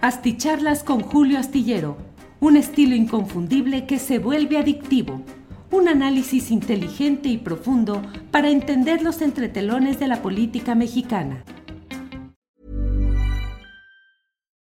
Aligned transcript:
Asticharlas 0.00 0.84
con 0.84 1.00
Julio 1.00 1.40
Astillero, 1.40 1.96
un 2.38 2.56
estilo 2.56 2.94
inconfundible 2.94 3.84
que 3.84 3.98
se 3.98 4.20
vuelve 4.20 4.56
adictivo. 4.56 5.22
Un 5.72 5.88
análisis 5.88 6.52
inteligente 6.52 7.28
y 7.28 7.36
profundo 7.36 8.00
para 8.30 8.48
entender 8.48 9.02
los 9.02 9.20
entretelones 9.22 9.98
de 9.98 10.06
la 10.06 10.22
política 10.22 10.76
mexicana. 10.76 11.42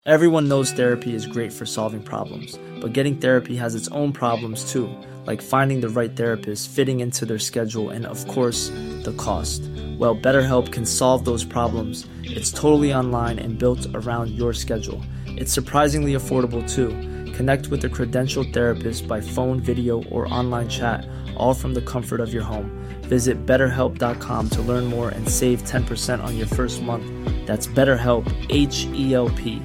Everyone 0.05 0.47
knows 0.47 0.71
therapy 0.71 1.13
is 1.13 1.27
great 1.27 1.53
for 1.53 1.67
solving 1.67 2.05
problems, 2.05 2.57
but 2.81 2.93
getting 2.93 3.19
therapy 3.19 3.57
has 3.57 3.75
its 3.75 3.89
own 3.91 4.13
problems 4.13 4.73
too, 4.73 4.89
like 5.27 5.43
finding 5.43 5.81
the 5.81 5.89
right 5.89 6.15
therapist, 6.15 6.71
fitting 6.71 7.01
into 7.01 7.27
their 7.27 7.41
schedule, 7.41 7.91
and 7.91 8.07
of 8.07 8.25
course, 8.29 8.71
the 9.03 9.13
cost. 9.17 9.61
Well, 9.99 10.15
BetterHelp 10.17 10.73
can 10.73 10.87
solve 10.87 11.25
those 11.25 11.45
problems. 11.45 12.07
It's 12.23 12.53
totally 12.53 12.95
online 12.95 13.39
and 13.39 13.59
built 13.59 13.85
around 13.95 14.31
your 14.31 14.53
schedule. 14.53 15.03
It's 15.27 15.53
surprisingly 15.53 16.13
affordable 16.15 16.63
too. 16.71 16.91
Connect 17.33 17.67
with 17.69 17.85
a 17.85 17.89
credentialed 17.89 18.53
therapist 18.53 19.09
by 19.09 19.21
phone, 19.21 19.59
video, 19.61 20.03
or 20.05 20.33
online 20.33 20.69
chat, 20.69 21.07
all 21.37 21.55
from 21.55 21.75
the 21.75 21.83
comfort 21.83 22.21
of 22.21 22.33
your 22.33 22.43
home. 22.45 22.71
Visit 23.03 23.45
betterhelp.com 23.45 24.51
to 24.51 24.63
learn 24.63 24.85
more 24.85 25.09
and 25.11 25.29
save 25.29 25.63
10% 25.65 26.23
on 26.23 26.37
your 26.37 26.47
first 26.47 26.83
month. 26.83 27.05
That's 27.47 27.67
BetterHelp, 27.67 28.27
H 28.51 28.87
E 28.93 29.15
L 29.15 29.29
P. 29.31 29.63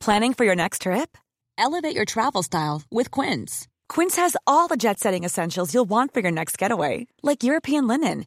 Planning 0.00 0.34
for 0.34 0.44
your 0.44 0.56
next 0.56 0.82
trip? 0.82 1.16
Elevate 1.58 1.94
your 1.94 2.04
travel 2.04 2.42
style 2.42 2.82
with 2.90 3.10
Quince. 3.10 3.66
Quince 3.88 4.16
has 4.16 4.36
all 4.46 4.68
the 4.68 4.76
jet 4.76 5.00
setting 5.00 5.24
essentials 5.24 5.74
you'll 5.74 5.84
want 5.88 6.14
for 6.14 6.20
your 6.20 6.30
next 6.30 6.56
getaway, 6.56 7.06
like 7.22 7.42
European 7.42 7.88
linen, 7.88 8.26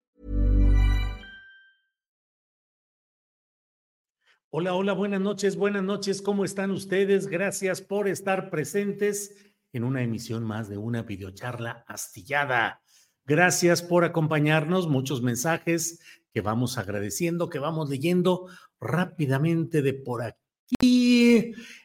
Hola, 4.53 4.73
hola, 4.73 4.91
buenas 4.91 5.21
noches, 5.21 5.55
buenas 5.55 5.81
noches. 5.81 6.21
¿Cómo 6.21 6.43
están 6.43 6.71
ustedes? 6.71 7.27
Gracias 7.27 7.81
por 7.81 8.09
estar 8.09 8.49
presentes 8.49 9.33
en 9.71 9.85
una 9.85 10.03
emisión 10.03 10.43
más 10.43 10.67
de 10.67 10.77
una 10.77 11.03
videocharla 11.03 11.85
astillada. 11.87 12.81
Gracias 13.25 13.81
por 13.81 14.03
acompañarnos, 14.03 14.89
muchos 14.89 15.21
mensajes 15.21 16.01
que 16.33 16.41
vamos 16.41 16.77
agradeciendo, 16.77 17.49
que 17.49 17.59
vamos 17.59 17.89
leyendo 17.89 18.49
rápidamente 18.81 19.81
de 19.81 19.93
por 19.93 20.21
aquí. 20.21 20.35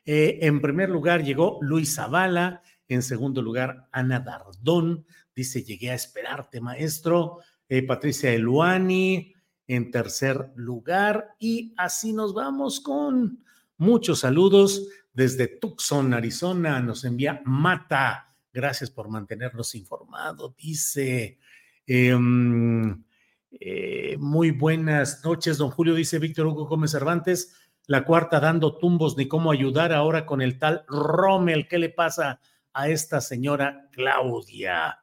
Eh, 0.05 0.39
en 0.43 0.61
primer 0.61 0.91
lugar 0.91 1.23
llegó 1.23 1.61
Luis 1.63 1.95
Zavala, 1.95 2.63
en 2.89 3.03
segundo 3.03 3.43
lugar 3.43 3.87
Ana 3.93 4.19
Dardón, 4.19 5.07
dice 5.37 5.63
llegué 5.63 5.93
a 5.93 5.95
esperarte 5.95 6.61
maestro, 6.61 7.39
eh, 7.69 7.85
Patricia 7.87 8.33
Eluani, 8.33 9.36
en 9.67 9.91
tercer 9.91 10.53
lugar 10.57 11.35
y 11.39 11.75
así 11.77 12.13
nos 12.13 12.35
vamos 12.35 12.81
con 12.81 13.45
muchos 13.79 14.21
saludos 14.21 14.89
desde 15.13 15.49
Tucson, 15.49 16.13
Arizona, 16.13 16.81
nos 16.81 17.05
envía 17.05 17.41
Mata. 17.45 18.35
Gracias 18.53 18.91
por 18.91 19.09
mantenernos 19.09 19.75
informados, 19.75 20.55
dice. 20.57 21.39
Em, 21.87 23.03
eh, 23.51 24.17
muy 24.19 24.51
buenas 24.51 25.25
noches, 25.25 25.57
don 25.57 25.71
Julio, 25.71 25.95
dice 25.95 26.19
Víctor 26.19 26.47
Hugo 26.47 26.67
Gómez 26.67 26.91
Cervantes. 26.91 27.55
La 27.87 28.05
cuarta 28.05 28.41
dando 28.41 28.77
tumbos, 28.77 29.17
ni 29.17 29.27
cómo 29.27 29.51
ayudar 29.51 29.93
ahora 29.93 30.27
con 30.27 30.43
el 30.43 30.59
tal 30.59 30.85
Rommel. 30.89 31.67
¿Qué 31.69 31.79
le 31.79 31.89
pasa 31.89 32.41
a 32.73 32.89
esta 32.89 33.21
señora 33.21 33.89
Claudia? 33.93 34.99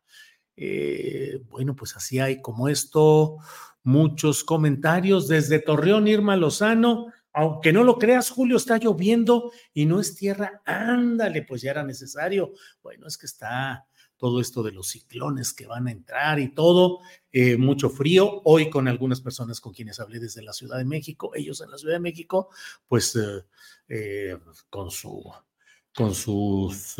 Eh, 0.55 1.41
bueno, 1.49 1.75
pues 1.75 1.95
así 1.95 2.19
hay 2.19 2.41
como 2.41 2.67
esto, 2.69 3.37
muchos 3.83 4.43
comentarios 4.43 5.27
desde 5.27 5.59
Torreón, 5.59 6.07
Irma 6.07 6.35
Lozano. 6.35 7.07
Aunque 7.33 7.73
no 7.73 7.83
lo 7.83 7.97
creas, 7.97 8.29
Julio, 8.29 8.57
está 8.57 8.77
lloviendo 8.77 9.51
y 9.73 9.85
no 9.85 9.99
es 9.99 10.15
tierra. 10.15 10.61
Ándale, 10.65 11.41
pues 11.41 11.63
ya 11.63 11.71
era 11.71 11.83
necesario. 11.83 12.53
Bueno, 12.83 13.07
es 13.07 13.17
que 13.17 13.25
está 13.25 13.87
todo 14.17 14.39
esto 14.39 14.63
de 14.63 14.71
los 14.71 14.87
ciclones 14.87 15.51
que 15.51 15.65
van 15.65 15.87
a 15.87 15.91
entrar 15.91 16.39
y 16.39 16.53
todo, 16.53 16.99
eh, 17.31 17.57
mucho 17.57 17.89
frío. 17.89 18.41
Hoy 18.45 18.69
con 18.69 18.87
algunas 18.87 19.19
personas 19.19 19.59
con 19.59 19.73
quienes 19.73 19.99
hablé 19.99 20.19
desde 20.19 20.43
la 20.43 20.53
Ciudad 20.53 20.77
de 20.77 20.85
México, 20.85 21.31
ellos 21.33 21.59
en 21.61 21.71
la 21.71 21.77
Ciudad 21.77 21.95
de 21.95 21.99
México, 21.99 22.49
pues 22.87 23.17
eh, 23.89 24.37
con 24.69 24.91
su, 24.91 25.29
con 25.93 26.13
sus 26.13 26.95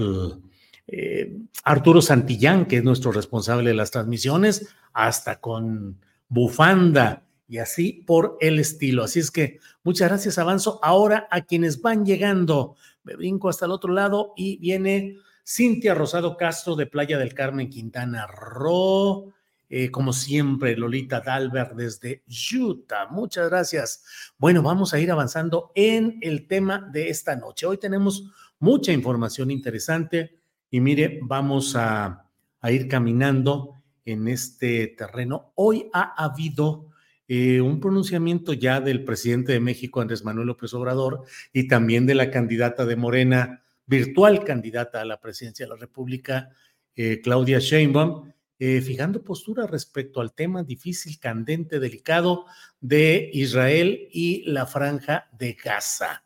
Arturo 1.63 2.01
Santillán, 2.01 2.65
que 2.65 2.77
es 2.77 2.83
nuestro 2.83 3.11
responsable 3.11 3.69
de 3.69 3.75
las 3.75 3.91
transmisiones, 3.91 4.75
hasta 4.93 5.39
con 5.39 5.99
bufanda 6.27 7.23
y 7.47 7.59
así 7.59 8.03
por 8.05 8.37
el 8.41 8.59
estilo. 8.59 9.03
Así 9.03 9.19
es 9.19 9.31
que 9.31 9.59
muchas 9.83 10.09
gracias, 10.09 10.37
Avanzo. 10.37 10.79
Ahora 10.81 11.27
a 11.29 11.41
quienes 11.41 11.81
van 11.81 12.05
llegando, 12.05 12.75
me 13.03 13.15
brinco 13.15 13.49
hasta 13.49 13.65
el 13.65 13.71
otro 13.71 13.93
lado 13.93 14.33
y 14.35 14.57
viene 14.57 15.17
Cintia 15.45 15.93
Rosado 15.93 16.37
Castro 16.37 16.75
de 16.75 16.87
Playa 16.87 17.17
del 17.17 17.33
Carmen, 17.33 17.69
Quintana 17.69 18.27
Roo. 18.27 19.33
Eh, 19.69 19.89
como 19.89 20.13
siempre, 20.13 20.77
Lolita 20.77 21.21
Dalbert 21.21 21.73
desde 21.73 22.23
Utah. 22.55 23.07
Muchas 23.09 23.49
gracias. 23.49 24.03
Bueno, 24.37 24.61
vamos 24.61 24.93
a 24.93 24.99
ir 24.99 25.09
avanzando 25.11 25.71
en 25.73 26.19
el 26.21 26.47
tema 26.47 26.87
de 26.91 27.09
esta 27.09 27.35
noche. 27.35 27.65
Hoy 27.65 27.77
tenemos 27.77 28.31
mucha 28.59 28.91
información 28.91 29.49
interesante 29.49 30.42
y 30.73 30.81
mire, 30.81 31.19
vamos 31.21 31.75
a, 31.75 32.25
ir 32.63 32.87
caminando 32.87 33.75
en 34.05 34.27
este 34.27 34.87
terreno. 34.87 35.51
Hoy 35.53 35.87
ha 35.93 36.15
habido 36.17 36.89
eh, 37.27 37.61
un 37.61 37.79
pronunciamiento 37.79 38.53
ya 38.53 38.81
del 38.81 39.03
presidente 39.03 39.51
de 39.51 39.59
México, 39.59 40.01
Andrés 40.01 40.23
Manuel 40.23 40.47
López 40.47 40.73
Obrador, 40.73 41.25
y 41.51 41.67
también 41.67 42.07
de 42.07 42.15
la 42.15 42.31
candidata 42.31 42.87
de 42.87 42.95
Morena, 42.95 43.63
virtual 43.85 44.43
candidata 44.43 45.01
a 45.01 45.05
la 45.05 45.21
presidencia 45.21 45.67
de 45.67 45.69
la 45.69 45.75
República, 45.75 46.49
eh, 46.95 47.21
Claudia 47.21 47.59
Sheinbaum, 47.59 48.33
eh, 48.57 48.81
fijando 48.81 49.23
postura 49.23 49.67
respecto 49.67 50.21
al 50.21 50.33
tema 50.33 50.63
difícil, 50.63 51.19
candente, 51.19 51.79
delicado 51.79 52.45
de 52.81 53.29
Israel 53.31 54.07
y 54.11 54.41
la 54.49 54.65
franja 54.65 55.29
de 55.37 55.53
Gaza. 55.53 56.25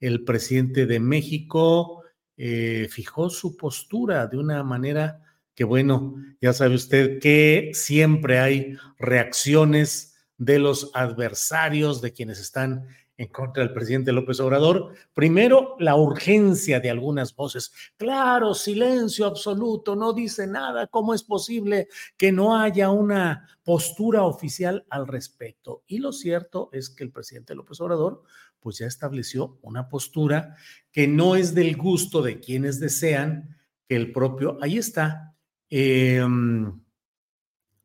El 0.00 0.24
presidente 0.24 0.86
de 0.86 0.98
México 0.98 2.03
fijó 2.36 3.30
su 3.30 3.56
postura 3.56 4.26
de 4.26 4.36
una 4.36 4.62
manera 4.62 5.20
que, 5.54 5.64
bueno, 5.64 6.16
ya 6.40 6.52
sabe 6.52 6.74
usted 6.74 7.20
que 7.20 7.70
siempre 7.74 8.40
hay 8.40 8.76
reacciones 8.98 10.16
de 10.36 10.58
los 10.58 10.90
adversarios, 10.94 12.00
de 12.00 12.12
quienes 12.12 12.40
están 12.40 12.88
en 13.16 13.28
contra 13.28 13.62
del 13.62 13.72
presidente 13.72 14.12
López 14.12 14.40
Obrador. 14.40 14.94
Primero, 15.12 15.76
la 15.78 15.94
urgencia 15.94 16.80
de 16.80 16.90
algunas 16.90 17.34
voces. 17.34 17.72
Claro, 17.96 18.54
silencio 18.54 19.26
absoluto, 19.26 19.94
no 19.94 20.12
dice 20.12 20.46
nada. 20.46 20.88
¿Cómo 20.88 21.14
es 21.14 21.22
posible 21.22 21.88
que 22.16 22.32
no 22.32 22.58
haya 22.58 22.90
una 22.90 23.48
postura 23.62 24.24
oficial 24.24 24.84
al 24.90 25.06
respecto? 25.06 25.84
Y 25.86 25.98
lo 25.98 26.12
cierto 26.12 26.70
es 26.72 26.90
que 26.90 27.04
el 27.04 27.12
presidente 27.12 27.54
López 27.54 27.80
Obrador 27.80 28.22
pues 28.64 28.78
ya 28.78 28.86
estableció 28.86 29.58
una 29.60 29.90
postura 29.90 30.56
que 30.90 31.06
no 31.06 31.36
es 31.36 31.54
del 31.54 31.76
gusto 31.76 32.22
de 32.22 32.40
quienes 32.40 32.80
desean 32.80 33.58
que 33.86 33.94
el 33.94 34.10
propio, 34.10 34.56
ahí 34.62 34.78
está, 34.78 35.36
em, 35.68 36.80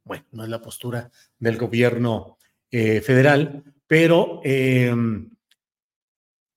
bueno, 0.06 0.26
no 0.32 0.44
es 0.46 0.50
la 0.50 0.62
postura 0.62 1.12
del 1.38 1.58
gobierno 1.58 2.38
eh, 2.72 3.02
federal, 3.02 3.62
pero 3.88 4.40
em, 4.46 5.30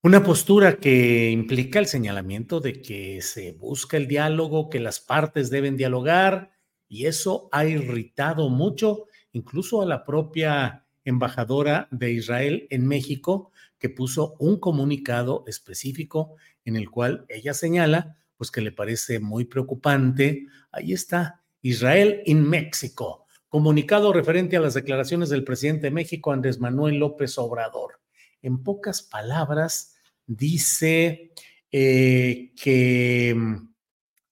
una 0.05 0.23
postura 0.23 0.77
que 0.77 1.31
implica 1.31 1.81
el 1.81 1.87
señalamiento 1.87 2.61
de 2.61 2.81
que 2.81 3.21
se 3.23 3.53
busca 3.53 3.97
el 3.97 4.07
diálogo, 4.07 4.71
que 4.71 4.79
las 4.79 5.01
partes 5.01 5.51
deben 5.51 5.77
dialogar, 5.77 6.53
y 6.87 7.07
eso 7.07 7.49
ha 7.51 7.65
irritado 7.65 8.51
mucho, 8.51 9.07
incluso 9.33 9.83
a 9.83 9.87
la 9.87 10.05
propia 10.05 10.87
embajadora 11.05 11.89
de 11.91 12.13
Israel 12.13 12.67
en 12.71 12.87
México, 12.87 13.51
que 13.79 13.89
puso 13.89 14.37
un 14.39 14.59
comunicado 14.59 15.45
específico 15.47 16.37
en 16.65 16.77
el 16.77 16.91
cual 16.91 17.27
ella 17.29 17.55
señala, 17.55 18.17
pues 18.37 18.51
que 18.51 18.61
le 18.61 18.73
parece 18.73 19.21
muy 19.21 19.45
preocupante. 19.45 20.47
Ahí 20.71 20.93
está, 20.93 21.43
Israel 21.63 22.23
en 22.27 22.49
México 22.49 23.23
Comunicado 23.53 24.15
referente 24.15 24.57
a 24.57 24.61
las 24.61 24.73
declaraciones 24.73 25.29
del 25.29 25.45
presidente 25.45 25.89
de 25.89 25.91
México, 25.91 26.33
Andrés 26.33 26.59
Manuel 26.59 26.95
López 26.97 27.37
Obrador. 27.37 28.01
En 28.41 28.63
pocas 28.63 29.03
palabras, 29.03 29.95
dice 30.27 31.35
eh, 31.71 32.55
que, 32.57 33.37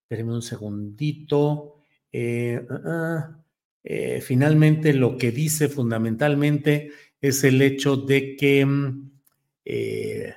espérenme 0.01 0.33
un 0.33 0.41
segundito, 0.41 1.83
eh, 2.11 2.67
ah, 2.71 2.81
ah, 2.87 3.40
eh, 3.82 4.21
finalmente 4.21 4.93
lo 4.93 5.17
que 5.17 5.32
dice 5.32 5.69
fundamentalmente 5.69 6.91
es 7.21 7.44
el 7.44 7.62
hecho 7.62 7.97
de 7.97 8.37
que 8.37 8.65
mm, 8.65 9.11
eh, 9.65 10.35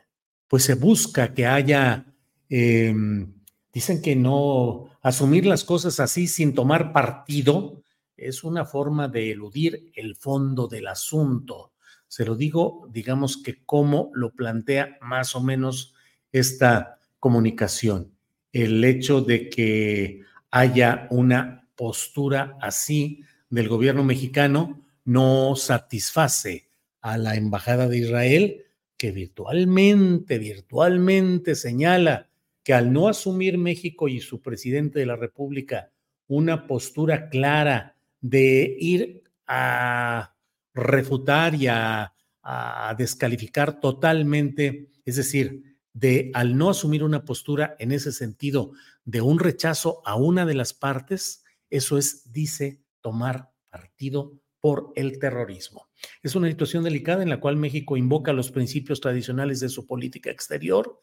pues 0.47 0.63
se 0.63 0.75
busca 0.75 1.33
que 1.33 1.45
haya, 1.45 2.05
em, 2.49 3.33
dicen 3.73 4.01
que 4.01 4.15
no, 4.15 4.89
asumir 5.01 5.45
las 5.45 5.63
cosas 5.63 5.99
así 5.99 6.27
sin 6.27 6.53
tomar 6.53 6.93
partido 6.93 7.81
es 8.15 8.43
una 8.43 8.65
forma 8.65 9.07
de 9.07 9.31
eludir 9.31 9.91
el 9.95 10.15
fondo 10.15 10.67
del 10.67 10.87
asunto. 10.87 11.73
Se 12.07 12.25
lo 12.25 12.35
digo, 12.35 12.87
digamos 12.91 13.37
que 13.37 13.63
cómo 13.65 14.11
lo 14.13 14.31
plantea 14.31 14.97
más 15.01 15.35
o 15.35 15.41
menos 15.41 15.95
esta 16.31 16.99
comunicación. 17.19 18.13
El 18.51 18.83
hecho 18.83 19.21
de 19.21 19.49
que 19.49 20.21
haya 20.51 21.07
una 21.09 21.67
postura 21.75 22.55
así 22.61 23.23
del 23.53 23.69
gobierno 23.69 24.03
mexicano 24.03 24.83
no 25.05 25.55
satisface 25.55 26.71
a 27.01 27.19
la 27.19 27.35
Embajada 27.35 27.87
de 27.87 27.99
Israel, 27.99 28.65
que 28.97 29.11
virtualmente, 29.11 30.39
virtualmente 30.39 31.53
señala 31.53 32.31
que 32.63 32.73
al 32.73 32.91
no 32.91 33.07
asumir 33.07 33.59
México 33.59 34.07
y 34.07 34.21
su 34.21 34.41
presidente 34.41 34.97
de 34.97 35.05
la 35.05 35.17
República 35.17 35.91
una 36.27 36.65
postura 36.65 37.29
clara 37.29 37.95
de 38.21 38.75
ir 38.79 39.23
a 39.45 40.35
refutar 40.73 41.53
y 41.53 41.67
a, 41.67 42.11
a, 42.41 42.95
descalificar 42.97 43.79
totalmente, 43.79 44.89
es 45.05 45.17
decir, 45.17 45.77
de 45.93 46.31
al 46.33 46.57
no 46.57 46.71
asumir 46.71 47.03
una 47.03 47.23
postura 47.23 47.75
en 47.77 47.91
ese 47.91 48.11
sentido 48.11 48.71
de 49.05 49.21
un 49.21 49.37
rechazo 49.37 50.01
a 50.05 50.15
una 50.15 50.43
de 50.47 50.55
las 50.55 50.73
partes, 50.73 51.43
eso 51.69 51.99
es, 51.99 52.31
dice, 52.31 52.82
tomar 53.03 53.51
partido 53.69 54.33
por 54.59 54.93
el 54.95 55.19
terrorismo. 55.19 55.89
Es 56.23 56.35
una 56.35 56.47
situación 56.47 56.83
delicada 56.83 57.21
en 57.21 57.29
la 57.29 57.39
cual 57.39 57.57
México 57.57 57.97
invoca 57.97 58.33
los 58.33 58.49
principios 58.49 59.01
tradicionales 59.01 59.59
de 59.59 59.69
su 59.69 59.85
política 59.85 60.31
exterior, 60.31 60.99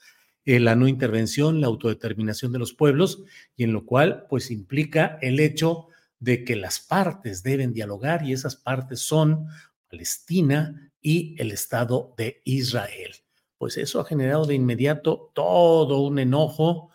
eh, 0.46 0.58
la 0.58 0.74
no 0.74 0.88
intervención, 0.88 1.60
la 1.60 1.66
autodeterminación 1.66 2.52
de 2.52 2.58
los 2.58 2.72
pueblos, 2.72 3.22
y 3.54 3.64
en 3.64 3.74
lo 3.74 3.84
cual 3.84 4.26
pues 4.30 4.50
implica 4.50 5.18
el 5.20 5.38
hecho 5.38 5.88
de 6.18 6.42
que 6.44 6.56
las 6.56 6.80
partes 6.80 7.42
deben 7.42 7.72
dialogar 7.74 8.24
y 8.24 8.32
esas 8.32 8.56
partes 8.56 9.00
son 9.00 9.46
Palestina 9.90 10.90
y 11.02 11.34
el 11.38 11.50
Estado 11.50 12.14
de 12.16 12.40
Israel. 12.44 13.12
Pues 13.58 13.76
eso 13.76 14.00
ha 14.00 14.04
generado 14.06 14.46
de 14.46 14.54
inmediato 14.54 15.32
todo 15.34 16.00
un 16.00 16.18
enojo. 16.18 16.90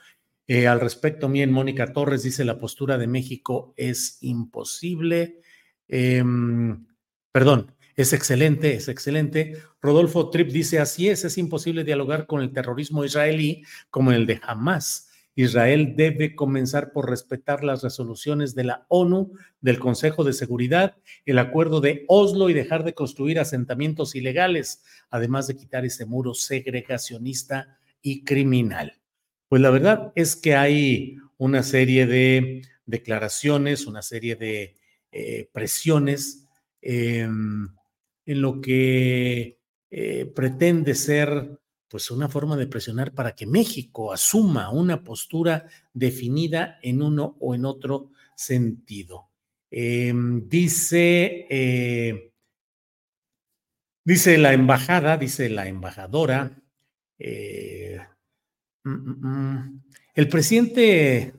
Eh, 0.48 0.68
al 0.68 0.80
respecto, 0.80 1.28
bien, 1.28 1.52
Mónica 1.52 1.92
Torres 1.92 2.24
dice 2.24 2.46
la 2.46 2.60
postura 2.60 2.98
de 2.98 3.08
México 3.08 3.74
es 3.78 4.20
imposible 4.22 5.42
Em, 5.88 6.86
perdón, 7.32 7.74
es 7.96 8.14
excelente, 8.14 8.74
es 8.76 8.88
excelente. 8.88 9.58
Rodolfo 9.82 10.30
Tripp 10.30 10.52
dice, 10.52 10.80
así 10.80 11.10
es, 11.10 11.26
es 11.26 11.38
imposible 11.38 11.84
dialogar 11.84 12.28
con 12.28 12.42
el 12.42 12.52
terrorismo 12.52 13.06
israelí 13.06 13.64
como 13.90 14.12
el 14.12 14.26
de 14.26 14.40
Hamas. 14.44 15.10
Israel 15.38 15.96
debe 15.98 16.34
comenzar 16.34 16.94
por 16.94 17.10
respetar 17.10 17.64
las 17.64 17.84
resoluciones 17.84 18.56
de 18.56 18.64
la 18.64 18.86
ONU, 18.88 19.34
del 19.60 19.80
Consejo 19.80 20.24
de 20.24 20.32
Seguridad, 20.32 20.96
el 21.26 21.40
acuerdo 21.40 21.82
de 21.82 22.06
Oslo 22.08 22.50
y 22.50 22.54
dejar 22.54 22.86
de 22.86 22.94
construir 22.94 23.40
asentamientos 23.40 24.16
ilegales, 24.16 24.84
además 25.10 25.48
de 25.48 25.58
quitar 25.58 25.86
ese 25.86 26.06
muro 26.06 26.34
segregacionista 26.34 27.78
y 28.02 28.24
criminal. 28.24 29.02
Pues 29.48 29.62
la 29.62 29.70
verdad 29.70 30.12
es 30.16 30.36
que 30.36 30.56
hay 30.56 31.18
una 31.38 31.64
serie 31.64 32.08
de 32.08 32.64
declaraciones, 32.86 33.86
una 33.86 34.02
serie 34.02 34.36
de 34.36 34.76
eh, 35.12 35.50
presiones 35.52 36.48
em, 36.82 37.70
en 38.26 38.42
lo 38.42 38.62
que 38.62 39.60
eh, 39.92 40.26
pretende 40.36 40.96
ser 40.96 41.60
pues 41.88 42.10
una 42.12 42.28
forma 42.28 42.58
de 42.58 42.68
presionar 42.68 43.14
para 43.14 43.36
que 43.36 43.46
México 43.46 44.12
asuma 44.12 44.72
una 44.72 45.04
postura 45.04 45.68
definida 45.94 46.80
en 46.82 47.02
uno 47.02 47.38
o 47.40 47.56
en 47.56 47.66
otro 47.66 48.12
sentido. 48.36 49.30
Em, 49.70 50.50
dice, 50.50 51.48
eh, 51.50 52.34
dice 54.04 54.38
la 54.38 54.54
embajada, 54.54 55.18
dice 55.18 55.50
la 55.50 55.68
embajadora, 55.68 56.62
el 58.86 60.30
presidente, 60.30 61.34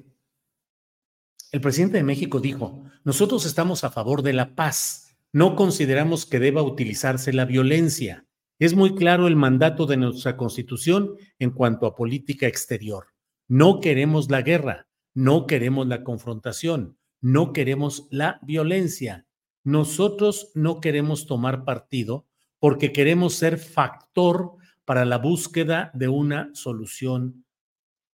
el 1.52 1.60
presidente 1.60 1.98
de 1.98 2.02
México 2.02 2.40
dijo, 2.40 2.82
nosotros 3.04 3.46
estamos 3.46 3.84
a 3.84 3.90
favor 3.90 4.22
de 4.22 4.32
la 4.32 4.54
paz. 4.54 5.16
No 5.32 5.54
consideramos 5.54 6.26
que 6.26 6.40
deba 6.40 6.62
utilizarse 6.62 7.32
la 7.32 7.44
violencia. 7.44 8.26
Es 8.58 8.74
muy 8.74 8.94
claro 8.94 9.28
el 9.28 9.36
mandato 9.36 9.86
de 9.86 9.96
nuestra 9.96 10.36
constitución 10.36 11.16
en 11.38 11.50
cuanto 11.50 11.86
a 11.86 11.94
política 11.94 12.46
exterior. 12.46 13.08
No 13.48 13.80
queremos 13.80 14.30
la 14.30 14.42
guerra, 14.42 14.88
no 15.14 15.46
queremos 15.46 15.86
la 15.86 16.02
confrontación, 16.02 16.98
no 17.20 17.52
queremos 17.52 18.08
la 18.10 18.40
violencia. 18.42 19.26
Nosotros 19.62 20.50
no 20.54 20.80
queremos 20.80 21.26
tomar 21.26 21.64
partido 21.64 22.26
porque 22.58 22.92
queremos 22.92 23.34
ser 23.34 23.58
factor 23.58 24.56
para 24.86 25.04
la 25.04 25.18
búsqueda 25.18 25.90
de 25.92 26.08
una 26.08 26.50
solución 26.54 27.44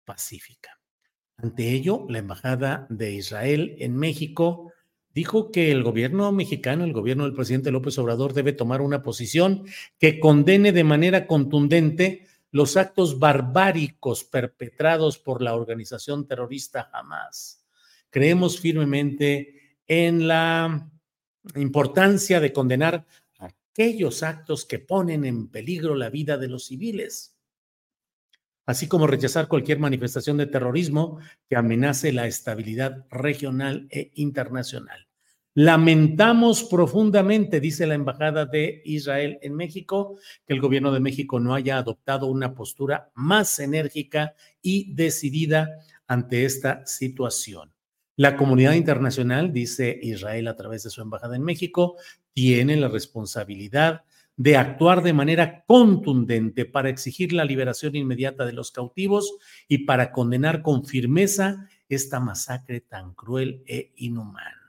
pacífica. 0.04 0.80
Ante 1.36 1.70
ello, 1.70 2.06
la 2.08 2.19
Embajada 2.19 2.86
de 2.88 3.12
Israel 3.12 3.76
en 3.78 3.96
México 3.96 4.72
dijo 5.14 5.52
que 5.52 5.70
el 5.70 5.82
gobierno 5.82 6.32
mexicano, 6.32 6.84
el 6.84 6.92
gobierno 6.92 7.24
del 7.24 7.34
presidente 7.34 7.70
López 7.70 7.98
Obrador 7.98 8.32
debe 8.32 8.52
tomar 8.52 8.80
una 8.80 9.02
posición 9.02 9.64
que 9.98 10.19
condene 10.19 10.72
de 10.72 10.84
manera 10.84 11.26
contundente 11.26 12.26
los 12.50 12.76
actos 12.76 13.19
barbáricos 13.19 14.24
perpetrados 14.24 15.19
por 15.19 15.42
la 15.42 15.54
organización 15.54 16.26
terrorista 16.26 16.90
Hamas. 16.92 17.64
Creemos 18.10 18.58
firmemente 18.58 19.78
en 19.86 20.26
la 20.26 20.90
importancia 21.56 22.40
de 22.40 22.52
condenar 22.52 23.06
aquellos 23.72 24.22
actos 24.22 24.66
que 24.66 24.78
ponen 24.78 25.24
en 25.24 25.48
peligro 25.48 25.94
la 25.94 26.10
vida 26.10 26.36
de 26.36 26.48
los 26.48 26.66
civiles, 26.66 27.36
así 28.66 28.86
como 28.86 29.06
rechazar 29.06 29.48
cualquier 29.48 29.78
manifestación 29.78 30.36
de 30.36 30.46
terrorismo 30.46 31.19
que 31.48 31.56
amenace 31.56 32.12
la 32.12 32.26
estabilidad 32.26 33.06
regional 33.10 33.88
e 33.90 34.12
internacional. 34.14 35.08
Lamentamos 35.54 36.64
profundamente, 36.64 37.60
dice 37.60 37.86
la 37.86 37.94
Embajada 37.94 38.46
de 38.46 38.81
Israel 38.84 39.38
en 39.43 39.55
México, 39.55 40.19
que 40.46 40.55
el 40.55 40.60
gobierno 40.60 40.93
de 40.93 41.00
México 41.00 41.41
no 41.41 41.55
haya 41.55 41.76
adoptado 41.76 42.26
una 42.26 42.55
postura 42.55 43.10
más 43.14 43.58
enérgica 43.58 44.34
y 44.62 44.94
decidida 44.94 45.69
ante 46.06 46.44
esta 46.44 46.86
situación. 46.86 47.71
La 48.16 48.36
comunidad 48.36 48.74
internacional, 48.74 49.52
dice 49.52 49.98
Israel 50.02 50.48
a 50.48 50.56
través 50.56 50.82
de 50.82 50.90
su 50.90 51.00
embajada 51.00 51.36
en 51.36 51.42
México, 51.42 51.96
tiene 52.32 52.76
la 52.76 52.88
responsabilidad 52.88 54.04
de 54.36 54.56
actuar 54.56 55.02
de 55.02 55.12
manera 55.12 55.64
contundente 55.66 56.64
para 56.64 56.88
exigir 56.88 57.32
la 57.32 57.44
liberación 57.44 57.96
inmediata 57.96 58.44
de 58.44 58.52
los 58.52 58.70
cautivos 58.70 59.34
y 59.69 59.78
para 59.78 60.12
condenar 60.12 60.62
con 60.62 60.84
firmeza 60.84 61.69
esta 61.88 62.20
masacre 62.20 62.81
tan 62.81 63.14
cruel 63.14 63.62
e 63.66 63.92
inhumana. 63.96 64.62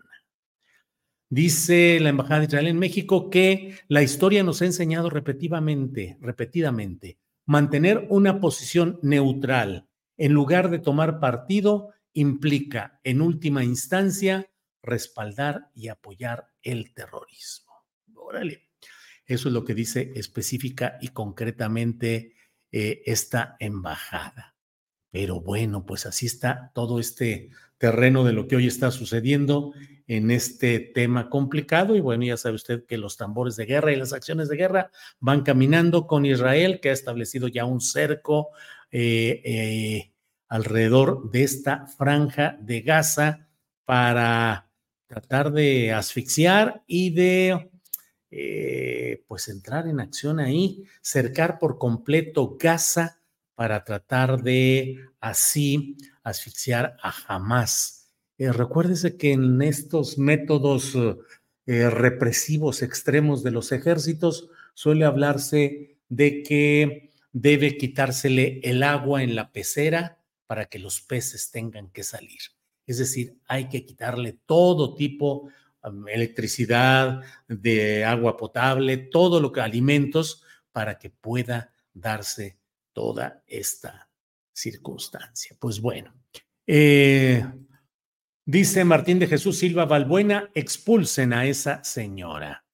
Dice 1.29 1.99
la 1.99 2.09
Embajada 2.09 2.41
de 2.41 2.45
Israel 2.45 2.67
en 2.67 2.77
México 2.77 3.31
que 3.31 3.75
la 3.87 4.03
historia 4.03 4.43
nos 4.43 4.61
ha 4.61 4.65
enseñado 4.65 5.09
repetidamente, 5.09 6.17
repetidamente, 6.21 7.17
mantener 7.47 8.05
una 8.09 8.39
posición 8.39 8.99
neutral 9.01 9.87
en 10.17 10.31
lugar 10.31 10.69
de 10.69 10.77
tomar 10.77 11.19
partido 11.19 11.89
implica, 12.13 12.99
en 13.03 13.21
última 13.21 13.63
instancia, 13.63 14.49
respaldar 14.81 15.69
y 15.73 15.87
apoyar 15.87 16.47
el 16.61 16.93
terrorismo. 16.93 17.73
Órale. 18.15 18.69
Eso 19.25 19.47
es 19.47 19.53
lo 19.53 19.63
que 19.63 19.73
dice 19.73 20.11
específica 20.15 20.97
y 21.01 21.09
concretamente 21.09 22.35
eh, 22.71 23.01
esta 23.05 23.55
embajada. 23.59 24.55
Pero 25.11 25.39
bueno, 25.39 25.85
pues 25.85 26.05
así 26.05 26.25
está 26.25 26.71
todo 26.73 26.99
este 26.99 27.51
terreno 27.77 28.23
de 28.23 28.33
lo 28.33 28.47
que 28.47 28.55
hoy 28.55 28.67
está 28.67 28.91
sucediendo 28.91 29.73
en 30.07 30.31
este 30.31 30.79
tema 30.79 31.29
complicado. 31.29 31.95
Y 31.95 32.01
bueno, 32.01 32.23
ya 32.23 32.37
sabe 32.37 32.55
usted 32.55 32.85
que 32.85 32.97
los 32.97 33.17
tambores 33.17 33.55
de 33.55 33.65
guerra 33.65 33.91
y 33.91 33.95
las 33.95 34.13
acciones 34.13 34.49
de 34.49 34.57
guerra 34.57 34.91
van 35.19 35.43
caminando 35.43 36.07
con 36.07 36.25
Israel, 36.25 36.79
que 36.81 36.89
ha 36.89 36.93
establecido 36.93 37.47
ya 37.47 37.65
un 37.65 37.81
cerco 37.81 38.49
eh, 38.91 39.41
eh, 39.43 40.12
alrededor 40.53 41.31
de 41.31 41.41
esta 41.41 41.87
franja 41.87 42.55
de 42.61 42.81
Gaza 42.81 43.47
para 43.85 44.69
tratar 45.07 45.51
de 45.51 45.91
asfixiar 45.91 46.83
y 46.85 47.09
de 47.09 47.71
eh, 48.29 49.23
pues 49.27 49.47
entrar 49.47 49.87
en 49.87 49.99
acción 49.99 50.39
ahí, 50.39 50.83
cercar 51.01 51.57
por 51.57 51.79
completo 51.79 52.55
Gaza 52.59 53.19
para 53.55 53.83
tratar 53.83 54.43
de 54.43 54.99
así 55.19 55.97
asfixiar 56.21 56.97
a 57.01 57.15
Hamas. 57.27 58.11
Eh, 58.37 58.51
recuérdese 58.51 59.17
que 59.17 59.31
en 59.31 59.59
estos 59.63 60.19
métodos 60.19 60.95
eh, 61.65 61.89
represivos 61.89 62.83
extremos 62.83 63.41
de 63.41 63.49
los 63.49 63.71
ejércitos 63.71 64.49
suele 64.75 65.05
hablarse 65.05 65.97
de 66.09 66.43
que 66.43 67.09
debe 67.31 67.75
quitársele 67.75 68.59
el 68.63 68.83
agua 68.83 69.23
en 69.23 69.33
la 69.33 69.51
pecera 69.51 70.19
para 70.45 70.65
que 70.65 70.79
los 70.79 71.01
peces 71.01 71.51
tengan 71.51 71.89
que 71.89 72.03
salir. 72.03 72.41
Es 72.85 72.97
decir, 72.97 73.37
hay 73.47 73.69
que 73.69 73.85
quitarle 73.85 74.39
todo 74.45 74.95
tipo 74.95 75.49
de 75.83 76.13
electricidad, 76.13 77.21
de 77.47 78.05
agua 78.05 78.37
potable, 78.37 78.97
todo 78.97 79.39
lo 79.39 79.51
que 79.51 79.61
alimentos 79.61 80.43
para 80.71 80.97
que 80.97 81.09
pueda 81.09 81.71
darse 81.93 82.57
toda 82.93 83.43
esta 83.47 84.09
circunstancia. 84.51 85.55
Pues 85.59 85.81
bueno, 85.81 86.13
eh, 86.65 87.45
dice 88.45 88.85
Martín 88.85 89.19
de 89.19 89.27
Jesús 89.27 89.57
Silva 89.57 89.85
Valbuena, 89.85 90.49
expulsen 90.53 91.33
a 91.33 91.45
esa 91.45 91.83
señora. 91.83 92.65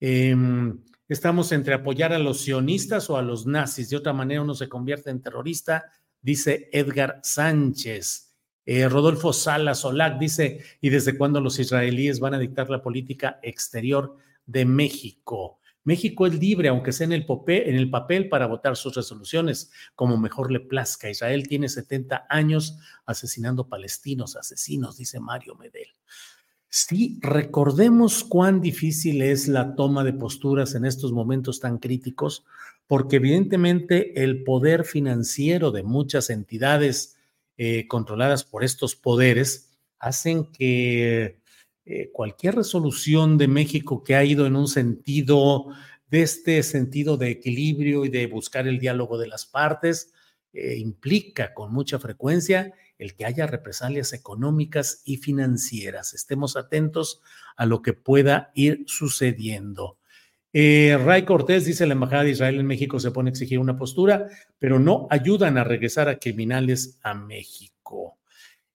Em, 0.00 0.82
estamos 1.08 1.52
entre 1.52 1.74
apoyar 1.74 2.12
a 2.12 2.18
los 2.18 2.40
sionistas 2.42 3.08
o 3.10 3.16
a 3.16 3.22
los 3.22 3.46
nazis. 3.46 3.90
De 3.90 3.96
otra 3.96 4.12
manera 4.12 4.42
uno 4.42 4.54
se 4.54 4.68
convierte 4.68 5.10
en 5.10 5.22
terrorista, 5.22 5.84
dice 6.26 6.68
Edgar 6.72 7.20
Sánchez. 7.22 8.34
Eh, 8.64 8.88
Rodolfo 8.88 9.32
Salas 9.32 9.84
Olac 9.84 10.18
dice, 10.18 10.60
¿y 10.80 10.90
desde 10.90 11.16
cuándo 11.16 11.40
los 11.40 11.60
israelíes 11.60 12.18
van 12.18 12.34
a 12.34 12.40
dictar 12.40 12.68
la 12.68 12.82
política 12.82 13.38
exterior 13.44 14.16
de 14.44 14.64
México? 14.64 15.60
México 15.84 16.26
es 16.26 16.34
libre, 16.34 16.66
aunque 16.66 16.90
sea 16.90 17.04
en 17.04 17.12
el, 17.12 17.26
en 17.46 17.76
el 17.76 17.90
papel, 17.90 18.28
para 18.28 18.48
votar 18.48 18.76
sus 18.76 18.96
resoluciones 18.96 19.70
como 19.94 20.16
mejor 20.16 20.50
le 20.50 20.58
plazca. 20.58 21.08
Israel 21.08 21.46
tiene 21.46 21.68
70 21.68 22.26
años 22.28 22.76
asesinando 23.06 23.68
palestinos, 23.68 24.34
asesinos, 24.34 24.96
dice 24.96 25.20
Mario 25.20 25.54
Medel. 25.54 25.94
Sí, 26.78 27.18
recordemos 27.22 28.22
cuán 28.22 28.60
difícil 28.60 29.22
es 29.22 29.48
la 29.48 29.74
toma 29.76 30.04
de 30.04 30.12
posturas 30.12 30.74
en 30.74 30.84
estos 30.84 31.10
momentos 31.10 31.58
tan 31.58 31.78
críticos, 31.78 32.44
porque 32.86 33.16
evidentemente 33.16 34.22
el 34.22 34.44
poder 34.44 34.84
financiero 34.84 35.70
de 35.70 35.82
muchas 35.82 36.28
entidades 36.28 37.16
eh, 37.56 37.88
controladas 37.88 38.44
por 38.44 38.62
estos 38.62 38.94
poderes 38.94 39.70
hacen 39.98 40.52
que 40.52 41.40
eh, 41.86 42.10
cualquier 42.12 42.56
resolución 42.56 43.38
de 43.38 43.48
México 43.48 44.04
que 44.04 44.14
ha 44.14 44.22
ido 44.22 44.44
en 44.44 44.54
un 44.54 44.68
sentido 44.68 45.68
de 46.10 46.20
este 46.20 46.62
sentido 46.62 47.16
de 47.16 47.30
equilibrio 47.30 48.04
y 48.04 48.10
de 48.10 48.26
buscar 48.26 48.68
el 48.68 48.78
diálogo 48.78 49.16
de 49.16 49.28
las 49.28 49.46
partes, 49.46 50.12
eh, 50.52 50.76
implica 50.76 51.54
con 51.54 51.72
mucha 51.72 51.98
frecuencia 51.98 52.74
el 52.98 53.14
que 53.14 53.24
haya 53.24 53.46
represalias 53.46 54.12
económicas 54.12 55.02
y 55.04 55.18
financieras. 55.18 56.14
Estemos 56.14 56.56
atentos 56.56 57.20
a 57.56 57.66
lo 57.66 57.82
que 57.82 57.92
pueda 57.92 58.50
ir 58.54 58.84
sucediendo. 58.86 59.98
Eh, 60.52 60.98
Ray 61.04 61.24
Cortés 61.24 61.66
dice 61.66 61.86
la 61.86 61.92
Embajada 61.92 62.24
de 62.24 62.30
Israel 62.30 62.58
en 62.58 62.66
México 62.66 62.98
se 62.98 63.10
pone 63.10 63.28
a 63.28 63.32
exigir 63.32 63.58
una 63.58 63.76
postura, 63.76 64.26
pero 64.58 64.78
no 64.78 65.06
ayudan 65.10 65.58
a 65.58 65.64
regresar 65.64 66.08
a 66.08 66.18
criminales 66.18 66.98
a 67.02 67.12
México. 67.14 68.18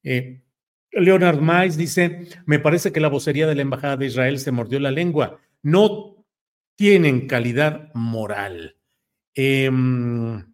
Eh, 0.04 0.44
Leonard 0.92 1.40
Mais 1.40 1.78
dice, 1.78 2.28
me 2.46 2.60
parece 2.60 2.92
que 2.92 3.00
la 3.00 3.08
vocería 3.08 3.48
de 3.48 3.56
la 3.56 3.62
Embajada 3.62 3.98
de 3.98 4.08
Israel 4.08 4.40
se 4.40 4.51
mordió 4.51 4.80
la 4.80 4.92
lengua. 4.92 5.40
No 5.63 6.25
tienen 6.75 7.28
calidad 7.28 7.92
moral. 7.94 8.78
Em, 9.34 10.54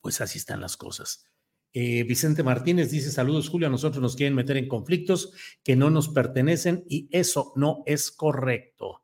pues 0.00 0.20
así 0.20 0.38
están 0.38 0.60
las 0.60 0.76
cosas. 0.76 1.29
Eh, 1.72 2.02
Vicente 2.04 2.42
Martínez 2.42 2.90
dice, 2.90 3.10
saludos 3.10 3.48
Julio, 3.48 3.68
a 3.68 3.70
nosotros 3.70 4.02
nos 4.02 4.16
quieren 4.16 4.34
meter 4.34 4.56
en 4.56 4.66
conflictos 4.66 5.32
que 5.62 5.76
no 5.76 5.88
nos 5.88 6.08
pertenecen 6.08 6.84
y 6.88 7.08
eso 7.12 7.52
no 7.54 7.82
es 7.86 8.10
correcto. 8.10 9.02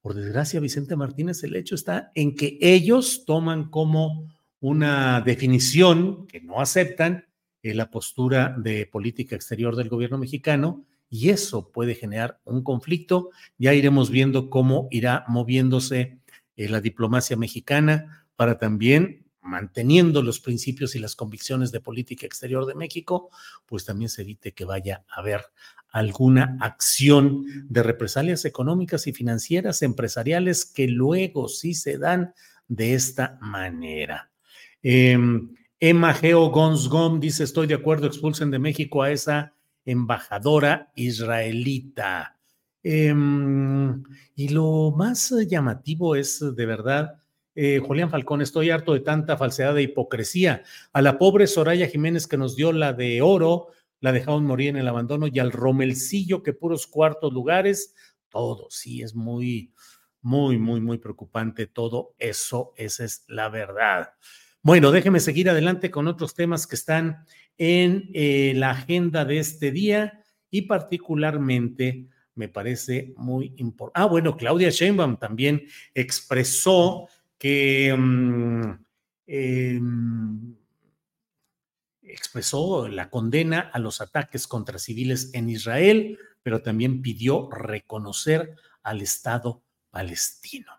Por 0.00 0.14
desgracia, 0.14 0.60
Vicente 0.60 0.94
Martínez, 0.94 1.42
el 1.42 1.56
hecho 1.56 1.74
está 1.74 2.12
en 2.14 2.36
que 2.36 2.56
ellos 2.60 3.24
toman 3.26 3.68
como 3.68 4.32
una 4.60 5.20
definición 5.20 6.26
que 6.26 6.40
no 6.40 6.60
aceptan 6.60 7.26
eh, 7.62 7.74
la 7.74 7.90
postura 7.90 8.54
de 8.56 8.86
política 8.86 9.34
exterior 9.34 9.74
del 9.74 9.88
gobierno 9.88 10.18
mexicano 10.18 10.84
y 11.10 11.30
eso 11.30 11.70
puede 11.72 11.94
generar 11.94 12.40
un 12.44 12.62
conflicto. 12.62 13.30
Ya 13.58 13.74
iremos 13.74 14.10
viendo 14.10 14.50
cómo 14.50 14.88
irá 14.90 15.24
moviéndose 15.26 16.18
eh, 16.56 16.68
la 16.68 16.80
diplomacia 16.80 17.36
mexicana 17.36 18.26
para 18.36 18.58
también 18.58 19.27
manteniendo 19.48 20.22
los 20.22 20.40
principios 20.40 20.94
y 20.94 20.98
las 20.98 21.16
convicciones 21.16 21.72
de 21.72 21.80
política 21.80 22.26
exterior 22.26 22.66
de 22.66 22.74
México, 22.74 23.30
pues 23.66 23.84
también 23.84 24.08
se 24.08 24.22
evite 24.22 24.52
que 24.52 24.64
vaya 24.64 25.04
a 25.08 25.20
haber 25.20 25.46
alguna 25.90 26.56
acción 26.60 27.46
de 27.68 27.82
represalias 27.82 28.44
económicas 28.44 29.06
y 29.06 29.12
financieras, 29.12 29.82
empresariales, 29.82 30.64
que 30.64 30.86
luego 30.86 31.48
sí 31.48 31.74
se 31.74 31.98
dan 31.98 32.34
de 32.68 32.94
esta 32.94 33.38
manera. 33.40 34.30
Eh, 34.82 35.18
Emma 35.80 36.12
Geo 36.12 36.50
Gonsgom 36.50 37.20
dice, 37.20 37.44
estoy 37.44 37.68
de 37.68 37.74
acuerdo, 37.74 38.06
expulsen 38.06 38.50
de 38.50 38.58
México 38.58 39.02
a 39.02 39.12
esa 39.12 39.54
embajadora 39.84 40.92
israelita. 40.96 42.36
Em, 42.82 44.02
y 44.34 44.48
lo 44.48 44.92
más 44.96 45.32
llamativo 45.48 46.16
es, 46.16 46.40
de 46.54 46.66
verdad, 46.66 47.22
eh, 47.60 47.80
Julián 47.80 48.08
Falcón, 48.08 48.40
estoy 48.40 48.70
harto 48.70 48.94
de 48.94 49.00
tanta 49.00 49.36
falsedad 49.36 49.76
e 49.76 49.82
hipocresía. 49.82 50.62
A 50.92 51.02
la 51.02 51.18
pobre 51.18 51.48
Soraya 51.48 51.88
Jiménez 51.88 52.28
que 52.28 52.36
nos 52.36 52.54
dio 52.54 52.70
la 52.70 52.92
de 52.92 53.20
oro, 53.20 53.72
la 53.98 54.12
dejaron 54.12 54.44
morir 54.44 54.68
en 54.68 54.76
el 54.76 54.86
abandono, 54.86 55.26
y 55.26 55.40
al 55.40 55.50
Romelcillo 55.50 56.44
que 56.44 56.52
puros 56.52 56.86
cuartos 56.86 57.32
lugares, 57.32 57.96
todo, 58.28 58.68
sí, 58.70 59.02
es 59.02 59.16
muy, 59.16 59.72
muy, 60.22 60.56
muy, 60.56 60.80
muy 60.80 60.98
preocupante 60.98 61.66
todo 61.66 62.14
eso, 62.20 62.74
esa 62.76 63.04
es 63.04 63.24
la 63.26 63.48
verdad. 63.48 64.10
Bueno, 64.62 64.92
déjeme 64.92 65.18
seguir 65.18 65.50
adelante 65.50 65.90
con 65.90 66.06
otros 66.06 66.34
temas 66.34 66.64
que 66.64 66.76
están 66.76 67.24
en 67.56 68.08
eh, 68.14 68.52
la 68.54 68.70
agenda 68.70 69.24
de 69.24 69.40
este 69.40 69.72
día 69.72 70.22
y 70.48 70.62
particularmente 70.62 72.06
me 72.36 72.48
parece 72.48 73.14
muy 73.16 73.52
importante. 73.56 74.00
Ah, 74.00 74.06
bueno, 74.06 74.36
Claudia 74.36 74.70
Sheinbaum 74.70 75.16
también 75.16 75.66
expresó 75.92 77.08
que 77.38 77.94
mm, 77.96 78.84
em, 79.26 80.56
expresó 82.02 82.88
la 82.88 83.10
condena 83.10 83.70
a 83.72 83.78
los 83.78 84.00
ataques 84.00 84.46
contra 84.46 84.78
civiles 84.78 85.30
en 85.34 85.48
Israel, 85.48 86.18
pero 86.42 86.62
también 86.62 87.02
pidió 87.02 87.48
reconocer 87.50 88.54
al 88.82 89.00
Estado 89.02 89.62
palestino. 89.90 90.72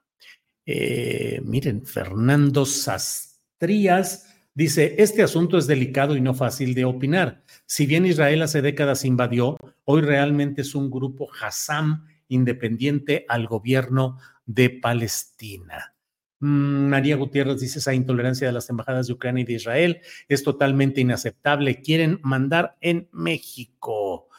Eh, 0.65 1.41
miren, 1.43 1.85
Fernando 1.85 2.65
Sastre 2.65 3.29
Trías 3.59 4.33
dice, 4.55 4.95
este 4.99 5.21
asunto 5.21 5.57
es 5.57 5.67
delicado 5.67 6.15
y 6.15 6.21
no 6.21 6.33
fácil 6.33 6.73
de 6.73 6.85
opinar. 6.85 7.43
Si 7.65 7.85
bien 7.85 8.05
Israel 8.05 8.41
hace 8.41 8.61
décadas 8.61 9.03
invadió, 9.03 9.57
hoy 9.83 10.01
realmente 10.01 10.61
es 10.61 10.73
un 10.75 10.89
grupo 10.89 11.29
Hassam 11.39 12.07
independiente 12.29 13.25
al 13.27 13.47
gobierno 13.47 14.17
de 14.45 14.69
Palestina. 14.69 15.93
Mm, 16.39 16.87
María 16.89 17.15
Gutiérrez 17.17 17.59
dice, 17.59 17.79
esa 17.79 17.93
intolerancia 17.93 18.47
de 18.47 18.53
las 18.53 18.69
embajadas 18.69 19.07
de 19.07 19.13
Ucrania 19.13 19.41
y 19.41 19.45
de 19.45 19.53
Israel 19.53 20.01
es 20.27 20.43
totalmente 20.43 21.01
inaceptable. 21.01 21.81
Quieren 21.81 22.19
mandar 22.23 22.77
en 22.81 23.09
México. 23.11 24.29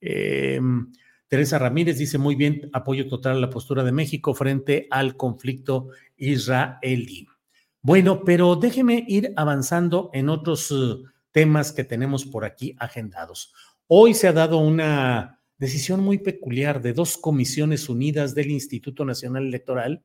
Em, 0.00 0.92
Teresa 1.28 1.58
Ramírez 1.58 1.98
dice 1.98 2.18
muy 2.18 2.34
bien, 2.34 2.70
apoyo 2.72 3.06
total 3.06 3.36
a 3.36 3.40
la 3.40 3.50
postura 3.50 3.84
de 3.84 3.92
México 3.92 4.34
frente 4.34 4.88
al 4.90 5.16
conflicto 5.16 5.90
israelí. 6.16 7.28
Bueno, 7.82 8.24
pero 8.24 8.56
déjeme 8.56 9.04
ir 9.06 9.32
avanzando 9.36 10.10
en 10.12 10.28
otros 10.28 10.70
eh, 10.70 10.96
temas 11.30 11.72
que 11.72 11.84
tenemos 11.84 12.24
por 12.24 12.44
aquí 12.44 12.74
agendados. 12.78 13.54
Hoy 13.86 14.14
se 14.14 14.28
ha 14.28 14.32
dado 14.32 14.58
una 14.58 15.40
decisión 15.56 16.00
muy 16.00 16.18
peculiar 16.18 16.82
de 16.82 16.94
dos 16.94 17.16
comisiones 17.16 17.88
unidas 17.88 18.34
del 18.34 18.50
Instituto 18.50 19.04
Nacional 19.04 19.46
Electoral 19.46 20.02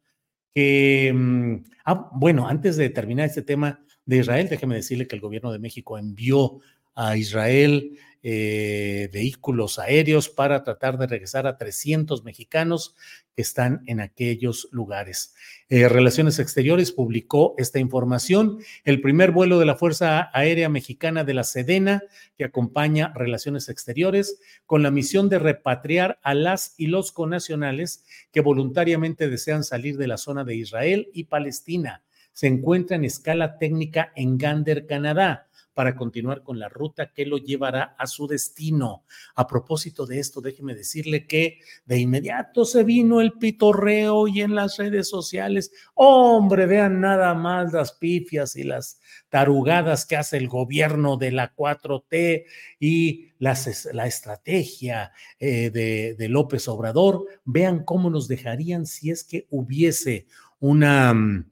que, 0.55 1.11
mm, 1.13 1.55
ah, 1.85 2.09
bueno, 2.13 2.47
antes 2.47 2.77
de 2.77 2.89
terminar 2.89 3.27
este 3.27 3.41
tema 3.41 3.85
de 4.05 4.17
Israel, 4.19 4.47
déjeme 4.49 4.75
decirle 4.75 5.07
que 5.07 5.15
el 5.15 5.21
gobierno 5.21 5.51
de 5.51 5.59
México 5.59 5.97
envió 5.97 6.59
a 6.95 7.17
Israel 7.17 7.97
eh, 8.27 9.07
vehículos 9.13 9.77
aéreos 9.77 10.29
para 10.29 10.63
tratar 10.63 10.97
de 10.97 11.05
regresar 11.05 11.45
a 11.45 11.59
300 11.59 12.23
mexicanos 12.23 12.95
que 13.35 13.43
están 13.43 13.83
en 13.85 13.99
aquellos 13.99 14.67
lugares. 14.71 15.35
Eh, 15.69 15.87
Relaciones 15.87 16.39
Exteriores 16.39 16.91
publicó 16.91 17.53
esta 17.59 17.77
información. 17.77 18.57
El 18.83 18.99
primer 18.99 19.29
vuelo 19.29 19.59
de 19.59 19.67
la 19.67 19.75
Fuerza 19.75 20.31
Aérea 20.33 20.69
Mexicana 20.69 21.23
de 21.23 21.35
la 21.35 21.43
Sedena, 21.43 22.01
que 22.35 22.45
acompaña 22.45 23.13
Relaciones 23.13 23.69
Exteriores, 23.69 24.39
con 24.65 24.81
la 24.81 24.89
misión 24.89 25.29
de 25.29 25.37
repatriar 25.37 26.17
a 26.23 26.33
las 26.33 26.73
y 26.79 26.87
los 26.87 27.11
conacionales 27.11 28.05
que 28.31 28.41
voluntariamente 28.41 29.29
desean 29.29 29.63
salir 29.63 29.97
de 29.97 30.07
la 30.07 30.17
zona 30.17 30.43
de 30.43 30.55
Israel 30.55 31.09
y 31.13 31.25
Palestina. 31.25 32.01
Se 32.33 32.47
encuentra 32.47 32.95
en 32.95 33.05
escala 33.05 33.59
técnica 33.59 34.11
en 34.15 34.39
Gander, 34.39 34.87
Canadá 34.87 35.45
para 35.75 35.95
continuar 35.95 36.41
con 36.41 36.57
la 36.57 36.69
ruta 36.69 37.11
que 37.13 37.25
lo 37.25 37.37
llevará 37.37 37.95
a 37.99 38.07
su 38.07 38.25
destino. 38.25 39.03
A 39.35 39.45
propósito 39.45 40.07
de 40.07 40.19
esto, 40.19 40.41
déjeme 40.41 40.73
decirle 40.73 41.27
que 41.27 41.59
de 41.85 41.99
inmediato 41.99 42.65
se 42.65 42.83
vino 42.83 43.21
el 43.21 43.33
pitorreo 43.33 44.27
y 44.27 44.41
en 44.41 44.55
las 44.55 44.77
redes 44.77 45.09
sociales, 45.09 45.71
hombre, 45.93 46.65
vean 46.65 47.01
nada 47.01 47.35
más 47.35 47.73
las 47.73 47.91
pifias 47.91 48.55
y 48.55 48.63
las 48.63 48.99
tarugadas 49.29 50.05
que 50.05 50.15
hace 50.15 50.37
el 50.37 50.47
gobierno 50.47 51.17
de 51.17 51.31
la 51.31 51.53
4T 51.53 52.45
y 52.79 53.33
la 53.39 54.07
estrategia 54.07 55.11
eh, 55.39 55.69
de, 55.69 56.15
de 56.15 56.29
López 56.29 56.67
Obrador, 56.69 57.25
vean 57.43 57.83
cómo 57.83 58.09
nos 58.09 58.29
dejarían 58.29 58.85
si 58.85 59.11
es 59.11 59.25
que 59.25 59.45
hubiese 59.49 60.25
una, 60.59 61.13
mm, 61.13 61.51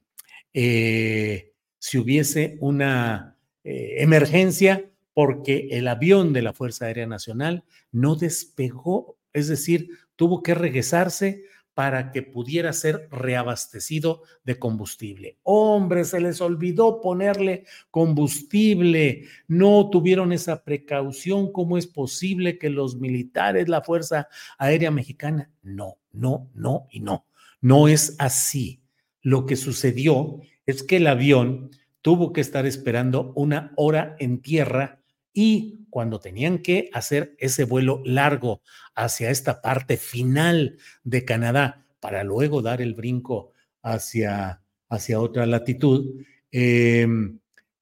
eh, 0.54 1.52
si 1.78 1.98
hubiese 1.98 2.56
una 2.60 3.33
eh, 3.64 3.96
emergencia 3.98 4.90
porque 5.14 5.68
el 5.70 5.88
avión 5.88 6.32
de 6.32 6.42
la 6.42 6.52
Fuerza 6.52 6.86
Aérea 6.86 7.06
Nacional 7.06 7.64
no 7.92 8.16
despegó, 8.16 9.16
es 9.32 9.48
decir, 9.48 9.88
tuvo 10.16 10.42
que 10.42 10.54
regresarse 10.54 11.44
para 11.74 12.12
que 12.12 12.22
pudiera 12.22 12.72
ser 12.72 13.08
reabastecido 13.10 14.22
de 14.44 14.58
combustible. 14.58 15.38
Hombre, 15.42 16.04
se 16.04 16.20
les 16.20 16.40
olvidó 16.40 17.00
ponerle 17.00 17.64
combustible, 17.90 19.24
no 19.48 19.90
tuvieron 19.90 20.32
esa 20.32 20.62
precaución. 20.62 21.50
¿Cómo 21.50 21.76
es 21.76 21.88
posible 21.88 22.58
que 22.58 22.70
los 22.70 22.96
militares, 22.96 23.68
la 23.68 23.82
Fuerza 23.82 24.28
Aérea 24.56 24.92
Mexicana? 24.92 25.50
No, 25.62 25.98
no, 26.12 26.48
no 26.54 26.86
y 26.90 27.00
no. 27.00 27.26
No 27.60 27.88
es 27.88 28.14
así. 28.18 28.80
Lo 29.20 29.46
que 29.46 29.56
sucedió 29.56 30.40
es 30.66 30.82
que 30.82 30.98
el 30.98 31.06
avión 31.08 31.70
tuvo 32.04 32.34
que 32.34 32.42
estar 32.42 32.66
esperando 32.66 33.32
una 33.34 33.72
hora 33.76 34.14
en 34.18 34.42
tierra 34.42 35.00
y 35.32 35.86
cuando 35.88 36.20
tenían 36.20 36.58
que 36.58 36.90
hacer 36.92 37.34
ese 37.38 37.64
vuelo 37.64 38.02
largo 38.04 38.60
hacia 38.94 39.30
esta 39.30 39.62
parte 39.62 39.96
final 39.96 40.76
de 41.02 41.24
Canadá 41.24 41.86
para 42.00 42.22
luego 42.22 42.60
dar 42.60 42.82
el 42.82 42.92
brinco 42.92 43.52
hacia, 43.82 44.60
hacia 44.90 45.18
otra 45.18 45.46
latitud, 45.46 46.20
em, 46.52 47.38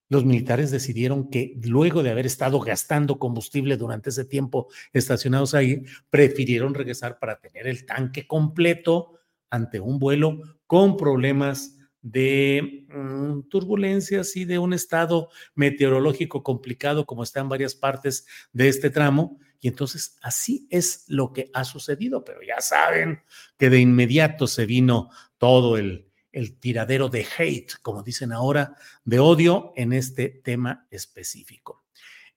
los 0.09 0.25
militares 0.25 0.71
decidieron 0.71 1.29
que 1.29 1.59
luego 1.61 2.05
de 2.05 2.11
haber 2.11 2.27
estado 2.27 2.61
gastando 2.61 3.19
combustible 3.19 3.77
durante 3.77 4.11
ese 4.11 4.25
tiempo 4.25 4.69
estacionados 4.93 5.53
ahí, 5.53 5.83
prefirieron 6.11 6.75
regresar 6.75 7.19
para 7.19 7.41
tener 7.41 7.67
el 7.67 7.85
tanque 7.87 8.29
completo 8.29 9.19
ante 9.51 9.81
un 9.81 9.99
vuelo 9.99 10.43
con 10.69 10.97
problemas 10.97 11.77
de 12.03 12.87
mm, 12.89 13.49
turbulencias 13.49 14.37
y 14.37 14.45
de 14.45 14.59
un 14.59 14.73
estado 14.75 15.31
meteorológico 15.55 16.43
complicado 16.43 17.07
como 17.07 17.23
está 17.23 17.41
en 17.41 17.49
varias 17.49 17.75
partes 17.75 18.27
de 18.53 18.69
este 18.69 18.91
tramo. 18.91 19.39
Y 19.61 19.69
entonces 19.69 20.19
así 20.21 20.67
es 20.71 21.05
lo 21.07 21.33
que 21.33 21.51
ha 21.55 21.65
sucedido, 21.65 22.25
pero 22.25 22.41
ya 22.43 22.61
saben 22.61 23.23
que 23.57 23.71
de 23.71 23.79
inmediato 23.79 24.49
se 24.49 24.67
vino 24.67 25.09
todo 25.39 25.79
el, 25.79 26.09
el 26.33 26.59
tiradero 26.59 27.09
de 27.09 27.27
hate, 27.39 27.75
como 27.81 28.03
dicen 28.03 28.33
ahora, 28.33 28.75
de 29.05 29.21
odio 29.21 29.73
en 29.77 29.93
este 29.93 30.29
tema 30.29 30.87
específico. 30.91 31.85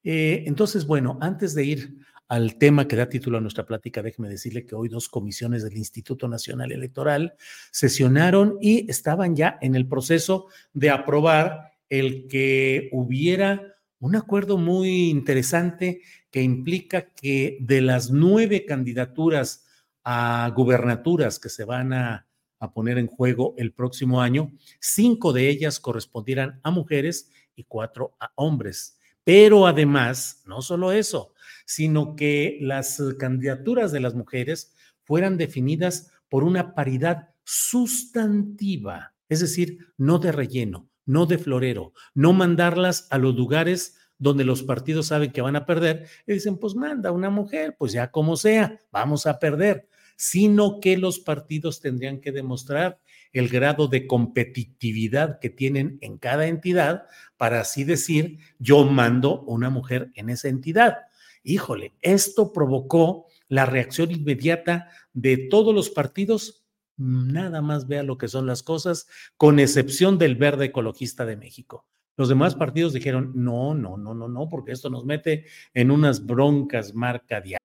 Eh, 0.03 0.43
entonces, 0.45 0.85
bueno, 0.85 1.17
antes 1.19 1.55
de 1.55 1.63
ir 1.65 1.97
al 2.27 2.57
tema 2.57 2.87
que 2.87 2.95
da 2.95 3.07
título 3.07 3.37
a 3.37 3.41
nuestra 3.41 3.65
plática, 3.65 4.01
déjeme 4.01 4.29
decirle 4.29 4.65
que 4.65 4.75
hoy 4.75 4.89
dos 4.89 5.09
comisiones 5.09 5.63
del 5.63 5.77
Instituto 5.77 6.27
Nacional 6.27 6.71
Electoral 6.71 7.35
sesionaron 7.71 8.57
y 8.61 8.89
estaban 8.89 9.35
ya 9.35 9.57
en 9.61 9.75
el 9.75 9.87
proceso 9.87 10.47
de 10.73 10.89
aprobar 10.89 11.71
el 11.89 12.27
que 12.27 12.89
hubiera 12.91 13.75
un 13.99 14.15
acuerdo 14.15 14.57
muy 14.57 15.09
interesante 15.09 16.01
que 16.31 16.41
implica 16.41 17.11
que 17.13 17.57
de 17.61 17.81
las 17.81 18.11
nueve 18.11 18.65
candidaturas 18.65 19.65
a 20.03 20.51
gubernaturas 20.55 21.39
que 21.39 21.49
se 21.49 21.63
van 21.63 21.93
a, 21.93 22.27
a 22.59 22.73
poner 22.73 22.97
en 22.97 23.07
juego 23.07 23.53
el 23.57 23.71
próximo 23.71 24.21
año, 24.21 24.51
cinco 24.79 25.31
de 25.31 25.49
ellas 25.49 25.79
correspondieran 25.79 26.59
a 26.63 26.71
mujeres 26.71 27.31
y 27.55 27.63
cuatro 27.63 28.15
a 28.19 28.31
hombres. 28.35 28.99
Pero 29.23 29.65
además, 29.65 30.43
no 30.45 30.61
solo 30.61 30.91
eso, 30.91 31.33
sino 31.65 32.15
que 32.15 32.57
las 32.61 33.01
candidaturas 33.19 33.91
de 33.91 33.99
las 33.99 34.15
mujeres 34.15 34.73
fueran 35.03 35.37
definidas 35.37 36.11
por 36.29 36.43
una 36.43 36.73
paridad 36.73 37.29
sustantiva, 37.43 39.13
es 39.29 39.39
decir, 39.39 39.79
no 39.97 40.19
de 40.19 40.31
relleno, 40.31 40.89
no 41.05 41.25
de 41.25 41.37
florero, 41.37 41.93
no 42.13 42.33
mandarlas 42.33 43.07
a 43.11 43.17
los 43.17 43.35
lugares 43.35 43.97
donde 44.17 44.45
los 44.45 44.63
partidos 44.63 45.07
saben 45.07 45.31
que 45.31 45.41
van 45.41 45.55
a 45.55 45.65
perder 45.65 46.07
y 46.25 46.33
dicen, 46.33 46.57
pues 46.57 46.75
manda 46.75 47.11
una 47.11 47.29
mujer, 47.29 47.75
pues 47.77 47.91
ya 47.91 48.11
como 48.11 48.37
sea, 48.37 48.79
vamos 48.91 49.25
a 49.25 49.39
perder, 49.39 49.87
sino 50.15 50.79
que 50.79 50.97
los 50.97 51.19
partidos 51.19 51.81
tendrían 51.81 52.21
que 52.21 52.31
demostrar 52.31 52.99
el 53.33 53.49
grado 53.49 53.87
de 53.87 54.07
competitividad 54.07 55.39
que 55.39 55.49
tienen 55.49 55.97
en 56.01 56.17
cada 56.17 56.47
entidad 56.47 57.03
para 57.37 57.59
así 57.59 57.83
decir, 57.83 58.39
yo 58.59 58.85
mando 58.85 59.41
una 59.41 59.69
mujer 59.69 60.11
en 60.15 60.29
esa 60.29 60.47
entidad. 60.47 60.99
Híjole, 61.47 61.93
esto 62.01 62.51
provocó 62.51 63.27
la 63.47 63.67
reacción 63.67 64.09
inmediata 64.09 64.89
de 65.13 65.37
todos 65.37 65.75
los 65.75 65.91
partidos. 65.91 66.65
Nada 66.97 67.61
más 67.61 67.87
vea 67.87 68.01
lo 68.01 68.17
que 68.17 68.27
son 68.27 68.47
las 68.47 68.63
cosas, 68.63 69.05
con 69.37 69.59
excepción 69.59 70.17
del 70.17 70.37
Verde 70.37 70.65
Ecologista 70.65 71.23
de 71.23 71.37
México. 71.37 71.85
Los 72.17 72.29
demás 72.29 72.55
partidos 72.55 72.93
dijeron, 72.93 73.31
no, 73.35 73.75
no, 73.75 73.95
no, 73.95 74.15
no, 74.15 74.27
no, 74.27 74.49
porque 74.49 74.71
esto 74.71 74.89
nos 74.89 75.05
mete 75.05 75.45
en 75.75 75.91
unas 75.91 76.25
broncas 76.25 76.95
marca 76.95 77.41
diaria. 77.41 77.59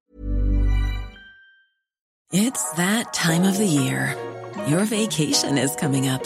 It's 2.32 2.62
that 2.76 3.14
time 3.14 3.48
of 3.48 3.56
the 3.56 3.66
year. 3.66 4.14
Your 4.68 4.84
vacation 4.84 5.56
is 5.56 5.74
coming 5.74 6.06
up. 6.06 6.22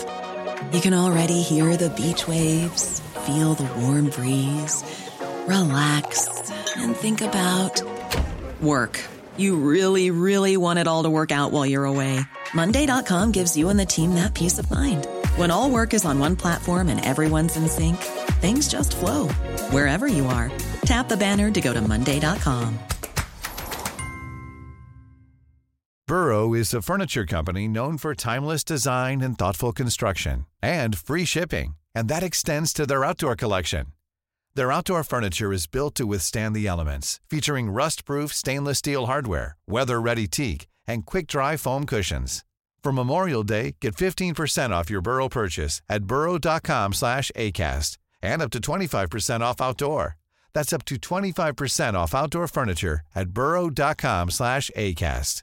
You 0.72 0.80
can 0.80 0.92
already 0.92 1.40
hear 1.40 1.76
the 1.76 1.90
beach 1.90 2.26
waves, 2.26 3.00
feel 3.24 3.54
the 3.54 3.68
warm 3.80 4.10
breeze, 4.10 4.82
relax 5.46 6.44
and 6.76 6.94
think 6.94 7.22
about 7.22 7.80
work. 8.60 9.00
You 9.38 9.56
really, 9.56 10.10
really 10.10 10.56
want 10.56 10.78
it 10.78 10.86
all 10.86 11.04
to 11.04 11.10
work 11.10 11.32
out 11.32 11.50
while 11.50 11.64
you're 11.64 11.86
away. 11.86 12.20
Monday.com 12.54 13.32
gives 13.32 13.56
you 13.56 13.70
and 13.70 13.80
the 13.80 13.86
team 13.86 14.14
that 14.14 14.34
peace 14.34 14.58
of 14.58 14.70
mind. 14.70 15.06
When 15.36 15.50
all 15.50 15.70
work 15.70 15.94
is 15.94 16.04
on 16.04 16.18
one 16.18 16.36
platform 16.36 16.88
and 16.90 17.04
everyone's 17.04 17.56
in 17.56 17.66
sync, 17.66 17.96
things 18.42 18.68
just 18.68 18.94
flow 18.94 19.28
wherever 19.70 20.06
you 20.06 20.26
are. 20.26 20.52
Tap 20.84 21.08
the 21.08 21.16
banner 21.16 21.50
to 21.50 21.60
go 21.62 21.72
to 21.72 21.80
Monday.com. 21.80 22.78
Burrow 26.06 26.52
is 26.52 26.74
a 26.74 26.82
furniture 26.82 27.24
company 27.24 27.66
known 27.66 27.96
for 27.96 28.14
timeless 28.14 28.62
design 28.62 29.22
and 29.22 29.38
thoughtful 29.38 29.72
construction 29.72 30.44
and 30.62 30.98
free 30.98 31.24
shipping, 31.24 31.76
and 31.94 32.08
that 32.08 32.22
extends 32.22 32.74
to 32.74 32.84
their 32.86 33.04
outdoor 33.04 33.34
collection. 33.34 33.86
Their 34.56 34.70
outdoor 34.70 35.02
furniture 35.02 35.52
is 35.52 35.66
built 35.66 35.96
to 35.96 36.06
withstand 36.06 36.54
the 36.54 36.68
elements, 36.68 37.18
featuring 37.28 37.70
rust-proof 37.70 38.32
stainless 38.32 38.78
steel 38.78 39.06
hardware, 39.06 39.56
weather-ready 39.66 40.28
teak, 40.28 40.68
and 40.86 41.04
quick-dry 41.04 41.56
foam 41.56 41.86
cushions. 41.86 42.44
For 42.80 42.92
Memorial 42.92 43.42
Day, 43.42 43.74
get 43.80 43.96
15% 43.96 44.70
off 44.70 44.90
your 44.90 45.00
Burrow 45.00 45.28
purchase 45.28 45.82
at 45.88 46.04
burrow.com 46.04 46.92
slash 46.92 47.32
ACAST 47.34 47.98
and 48.22 48.40
up 48.42 48.50
to 48.50 48.60
25% 48.60 49.40
off 49.40 49.60
outdoor. 49.60 50.16
That's 50.52 50.72
up 50.72 50.84
to 50.84 50.96
25% 50.96 51.94
off 51.94 52.14
outdoor 52.14 52.46
furniture 52.46 53.00
at 53.14 53.30
burrow.com 53.30 54.30
slash 54.30 54.70
ACAST. 54.76 55.42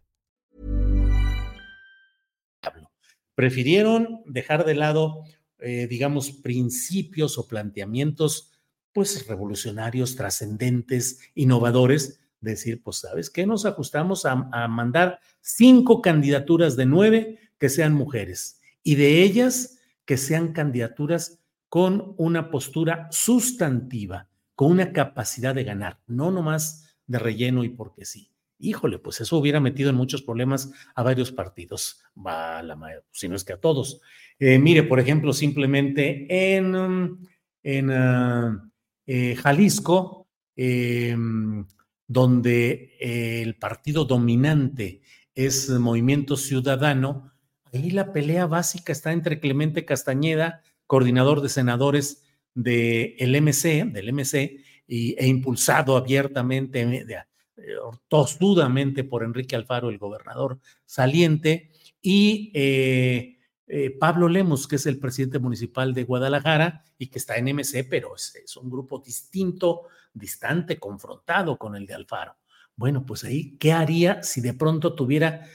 Prefirieron 3.35 4.23
dejar 4.25 4.65
de 4.65 4.75
lado, 4.75 5.23
eh, 5.59 5.87
digamos, 5.89 6.31
principios 6.31 7.37
o 7.37 7.47
planteamientos 7.47 8.50
pues 8.93 9.27
revolucionarios, 9.27 10.15
trascendentes, 10.15 11.19
innovadores, 11.35 12.19
decir, 12.41 12.81
pues 12.83 12.97
sabes 12.97 13.29
qué, 13.29 13.45
nos 13.45 13.65
ajustamos 13.65 14.25
a, 14.25 14.49
a, 14.51 14.67
mandar 14.67 15.19
cinco 15.41 16.01
candidaturas 16.01 16.75
de 16.75 16.85
nueve 16.85 17.39
que 17.59 17.69
sean 17.69 17.93
mujeres 17.93 18.59
y 18.83 18.95
de 18.95 19.21
ellas 19.21 19.79
que 20.05 20.17
sean 20.17 20.51
candidaturas 20.51 21.39
con 21.69 22.15
una 22.17 22.49
postura 22.49 23.07
sustantiva, 23.11 24.27
con 24.55 24.71
una 24.71 24.91
capacidad 24.91 25.55
de 25.55 25.63
ganar, 25.63 25.99
no 26.07 26.31
nomás 26.31 26.97
de 27.07 27.19
relleno 27.19 27.63
y 27.63 27.69
porque 27.69 28.05
sí. 28.05 28.31
Híjole, 28.63 28.99
pues 28.99 29.21
eso 29.21 29.37
hubiera 29.37 29.59
metido 29.59 29.89
en 29.89 29.95
muchos 29.95 30.21
problemas 30.21 30.71
a 30.93 31.01
varios 31.01 31.31
partidos, 31.31 32.03
va 32.15 32.61
la 32.61 32.77
si 33.11 33.27
no 33.27 33.35
es 33.35 33.43
que 33.43 33.53
a 33.53 33.57
todos. 33.57 34.01
Eh, 34.37 34.59
mire, 34.59 34.83
por 34.83 34.99
ejemplo, 34.99 35.33
simplemente 35.33 36.27
en, 36.55 37.17
en 37.63 37.89
uh, 37.89 38.70
eh, 39.05 39.35
Jalisco, 39.35 40.27
eh, 40.55 41.15
donde 42.07 42.97
eh, 42.99 43.41
el 43.41 43.55
partido 43.55 44.05
dominante 44.05 45.01
es 45.33 45.69
Movimiento 45.69 46.35
Ciudadano, 46.35 47.31
ahí 47.71 47.91
la 47.91 48.11
pelea 48.11 48.47
básica 48.47 48.91
está 48.91 49.13
entre 49.13 49.39
Clemente 49.39 49.85
Castañeda, 49.85 50.61
coordinador 50.87 51.41
de 51.41 51.47
senadores 51.49 52.23
del 52.53 53.41
MC, 53.41 53.85
del 53.93 54.11
MC, 54.11 54.57
y, 54.87 55.15
e 55.17 55.25
impulsado 55.25 55.95
abiertamente, 55.95 56.85
de, 56.85 57.13
eh, 57.13 57.23
tostudamente 58.09 59.05
por 59.05 59.23
Enrique 59.23 59.55
Alfaro, 59.55 59.89
el 59.89 59.97
gobernador 59.97 60.59
saliente, 60.85 61.71
y 62.01 62.51
eh, 63.67 63.95
Pablo 63.97 64.27
Lemos, 64.27 64.67
que 64.67 64.75
es 64.75 64.85
el 64.85 64.99
presidente 64.99 65.39
municipal 65.39 65.93
de 65.93 66.03
Guadalajara 66.03 66.83
y 66.97 67.07
que 67.07 67.19
está 67.19 67.37
en 67.37 67.55
MC, 67.55 67.87
pero 67.89 68.15
es, 68.15 68.35
es, 68.35 68.57
un 68.57 68.69
grupo 68.69 68.99
distinto, 68.99 69.83
distante, 70.13 70.79
confrontado 70.79 71.57
con 71.57 71.75
el 71.75 71.85
de 71.85 71.93
Alfaro. 71.93 72.35
Bueno, 72.75 73.05
pues 73.05 73.23
ahí, 73.23 73.57
¿qué 73.57 73.73
haría 73.73 74.23
si 74.23 74.41
de 74.41 74.53
pronto 74.53 74.95
tuviera, 74.95 75.45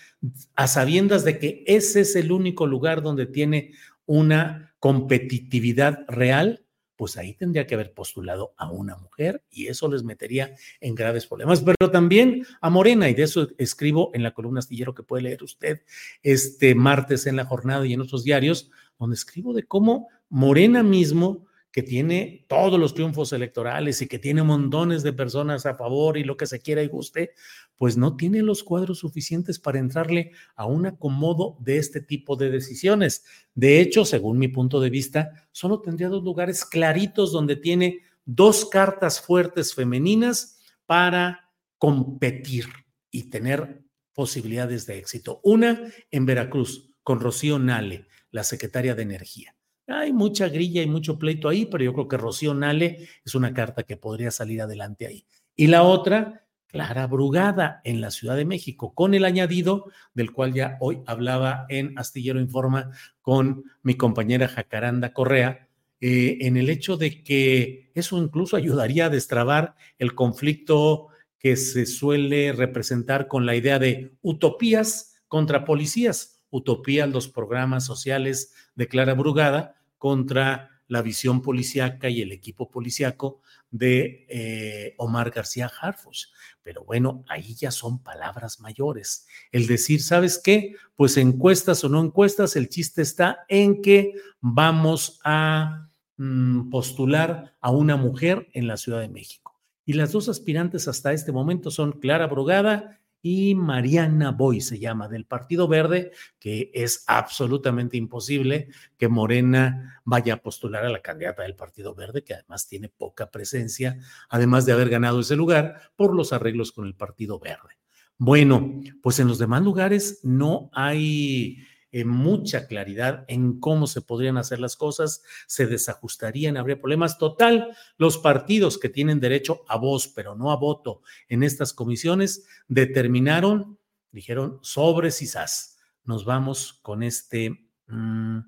a 0.55 0.66
sabiendas 0.66 1.25
de 1.25 1.38
que 1.38 1.64
ese 1.66 2.03
es 2.03 2.16
el 2.16 2.33
único 2.33 2.66
lugar 2.66 3.03
donde 3.03 3.27
tiene 3.27 3.73
una 4.07 4.75
competitividad 4.79 6.05
real? 6.09 6.66
Pues 6.97 7.17
ahí 7.17 7.35
tendría 7.35 7.67
que 7.67 7.75
haber 7.75 7.93
postulado 7.93 8.55
a 8.57 8.71
una 8.71 8.97
mujer 8.97 9.43
y 9.51 9.69
eso 9.69 9.89
les 9.89 10.03
metería 10.03 10.55
en 10.81 10.95
graves 10.95 11.27
problemas. 11.27 11.63
Pero 11.63 11.91
también 11.91 12.47
a 12.61 12.71
Morena, 12.71 13.09
y 13.09 13.15
de 13.15 13.23
eso 13.23 13.49
escribo 13.59 14.11
en 14.15 14.23
la 14.23 14.33
columna 14.33 14.61
astillero 14.61 14.95
que 14.95 15.03
puede 15.03 15.25
leer 15.25 15.43
usted 15.43 15.83
este 16.23 16.75
martes 16.75 17.27
en 17.27 17.37
la 17.37 17.45
jornada 17.45 17.87
y 17.87 17.93
en 17.93 18.01
otros 18.01 18.25
diarios, 18.25 18.71
donde 18.99 19.15
escribo 19.15 19.53
de 19.53 19.65
cómo 19.65 20.09
Morena 20.29 20.83
mismo 20.83 21.47
que 21.77 21.83
tiene 21.83 22.47
todos 22.49 22.81
los 22.81 22.95
triunfos 22.95 23.35
electorales 23.35 24.01
y 24.01 24.07
que 24.07 24.19
tiene 24.19 24.43
montones 24.43 25.03
de 25.03 25.12
personas 25.12 25.67
a 25.67 25.75
favor 25.75 26.17
y 26.17 26.25
lo 26.25 26.35
que 26.35 26.47
se 26.47 26.59
quiera 26.59 26.83
y 26.83 26.89
guste, 26.89 27.33
pues 27.77 27.99
no 27.99 28.17
tiene 28.17 28.41
los 28.41 28.65
cuadros 28.65 29.01
suficientes 29.01 29.59
para 29.59 29.79
entrarle 29.79 30.33
a 30.55 30.65
un 30.65 30.87
acomodo 30.87 31.59
de 31.61 31.77
este 31.77 32.01
tipo 32.01 32.35
de 32.35 32.51
decisiones. 32.51 33.27
De 33.55 33.79
hecho, 33.79 34.07
según 34.07 34.39
mi 34.39 34.49
punto 34.49 34.81
de 34.81 34.89
vista, 34.89 35.49
solo 35.53 35.83
tendría 35.83 36.09
dos 36.09 36.25
lugares 36.25 36.65
claritos 36.65 37.31
donde 37.31 37.57
tiene 37.57 38.01
dos 38.25 38.65
cartas 38.65 39.21
fuertes 39.21 39.75
femeninas 39.75 40.59
para 40.87 41.51
competir 41.77 42.69
y 43.11 43.25
tener 43.25 43.83
posibilidades 44.15 44.87
de 44.87 44.97
éxito. 44.97 45.43
Una 45.45 45.93
en 46.11 46.25
Veracruz, 46.25 46.95
con 47.03 47.21
Rocío 47.21 47.59
Nale, 47.59 48.07
la 48.31 48.45
secretaria 48.45 48.95
de 48.95 49.03
Energía 49.03 49.56
hay 49.87 50.12
mucha 50.12 50.49
grilla 50.49 50.83
y 50.83 50.87
mucho 50.87 51.18
pleito 51.18 51.49
ahí, 51.49 51.66
pero 51.66 51.85
yo 51.85 51.92
creo 51.92 52.09
que 52.09 52.16
Rocío 52.16 52.55
Nale 52.55 53.09
es 53.25 53.35
una 53.35 53.55
carta 53.55 53.85
que 53.85 53.96
podría 53.96 54.31
salir 54.31 54.61
adelante 54.62 55.07
ahí. 55.07 55.27
Y 55.55 55.68
la 55.68 55.85
otra, 55.85 56.44
Clara 56.66 57.07
Brugada 57.07 57.81
en 57.85 58.01
la 58.01 58.11
Ciudad 58.11 58.37
de 58.37 58.44
México, 58.44 58.94
con 58.94 59.14
el 59.14 59.25
añadido 59.25 59.87
del 60.14 60.33
cual 60.33 60.53
ya 60.53 60.77
hoy 60.81 60.99
hablaba 61.07 61.66
en 61.68 61.96
Astillero 61.99 62.40
Informa 62.40 62.90
con 63.22 63.64
mi 63.83 63.94
compañera 63.94 64.49
Jacaranda 64.49 65.12
Correa, 65.12 65.68
eh, 66.01 66.38
en 66.42 66.57
el 66.57 66.68
hecho 66.68 66.96
de 66.96 67.22
que 67.22 67.90
eso 67.94 68.18
incluso 68.18 68.57
ayudaría 68.57 69.07
a 69.07 69.11
destrabar 69.11 69.77
el 69.99 70.14
conflicto 70.14 71.09
que 71.38 71.57
se 71.57 71.87
suele 71.87 72.53
representar 72.53 73.29
con 73.29 73.46
la 73.46 73.55
idea 73.55 73.79
de 73.79 74.16
utopías 74.20 75.22
contra 75.29 75.64
policías 75.64 76.36
utopías 76.51 77.09
los 77.09 77.29
programas 77.29 77.85
sociales 77.85 78.55
de 78.75 78.89
Clara 78.89 79.15
Brugada, 79.15 79.77
contra 79.99 80.71
la 80.89 81.03
visión 81.03 81.43
policíaca 81.43 82.09
y 82.09 82.23
el 82.23 82.33
equipo 82.33 82.71
policíaco 82.71 83.41
de 83.71 84.27
eh, 84.29 84.95
Omar 84.99 85.31
García 85.31 85.71
Harfuch. 85.81 86.29
Pero 86.63 86.85
bueno, 86.85 87.25
ahí 87.29 87.55
ya 87.55 87.71
son 87.71 88.03
palabras 88.03 88.61
mayores. 88.61 89.27
El 89.51 89.67
decir, 89.67 90.03
¿sabes 90.03 90.41
qué? 90.43 90.77
Pues 90.95 91.17
encuestas 91.17 91.83
o 91.85 91.89
no 91.89 92.01
encuestas, 92.03 92.57
el 92.57 92.69
chiste 92.69 93.03
está 93.03 93.45
en 93.49 93.83
que 93.83 94.15
vamos 94.41 95.21
a 95.25 95.89
mm, 96.17 96.71
postular 96.71 97.57
a 97.61 97.71
una 97.71 97.97
mujer 97.97 98.49
en 98.53 98.69
la 98.69 98.77
Ciudad 98.77 99.01
de 99.01 99.09
México. 99.09 99.61
Y 99.85 99.95
las 99.95 100.13
dos 100.13 100.29
aspirantes 100.29 100.89
hasta 100.89 101.13
este 101.13 101.33
momento 101.33 101.71
son 101.71 101.93
Clara 102.01 102.27
Brugada 102.27 103.01
y 103.29 103.57
Mariana 103.57 104.31
Boy 104.31 104.61
se 104.61 104.79
llama, 104.79 105.09
del 105.09 105.25
Partido 105.25 105.67
Verde, 105.67 106.12
que 106.39 106.71
es 106.73 107.03
absolutamente 107.09 107.97
imposible 107.97 108.69
que 108.97 109.09
Morena 109.09 110.01
vaya 110.05 110.35
a 110.35 110.37
postular 110.37 110.85
a 110.85 110.91
la 110.91 111.03
candidata 111.03 111.43
del 111.43 111.57
Partido 111.57 111.93
Verde, 111.93 112.23
que 112.23 112.35
además 112.35 112.69
tiene 112.69 112.89
poca 112.89 113.33
presencia, 113.33 113.99
además 114.29 114.65
de 114.65 114.75
haber 114.75 114.91
ganado 114.91 115.19
ese 115.19 115.35
lugar 115.35 115.91
por 115.97 116.15
los 116.15 116.33
arreglos 116.33 116.71
con 116.71 116.87
el 116.87 116.95
Partido 116.95 117.41
Verde. 117.41 117.81
Bueno, 118.17 118.81
pues 119.03 119.19
en 119.19 119.27
los 119.27 119.41
demás 119.41 119.61
lugares 119.65 120.21
no 120.23 120.71
hay 120.73 121.59
mucha 122.05 122.66
claridad 122.66 123.25
en 123.29 123.59
cómo 123.59 123.87
se 123.87 124.03
podrían 124.03 124.37
hacer 124.37 124.59
las 124.61 124.77
cosas, 124.77 125.22
se 125.46 125.66
desajustarían, 125.66 126.57
habría 126.57 126.79
problemas. 126.79 127.18
Total, 127.18 127.77
los 127.96 128.18
partidos 128.18 128.79
que 128.79 128.88
tienen 128.88 129.20
derecho 129.20 129.62
a 129.68 129.77
voz, 129.77 130.09
pero 130.09 130.35
no 130.35 130.51
a 130.51 130.57
voto 130.57 131.03
en 131.29 131.42
estas 131.42 131.72
comisiones, 131.72 132.46
determinaron, 132.68 133.79
dijeron, 134.11 134.59
sobre 134.62 135.11
CISAS. 135.11 135.79
Nos 136.05 136.25
vamos 136.25 136.75
con 136.83 137.03
este, 137.03 137.51
mm, 137.87 138.38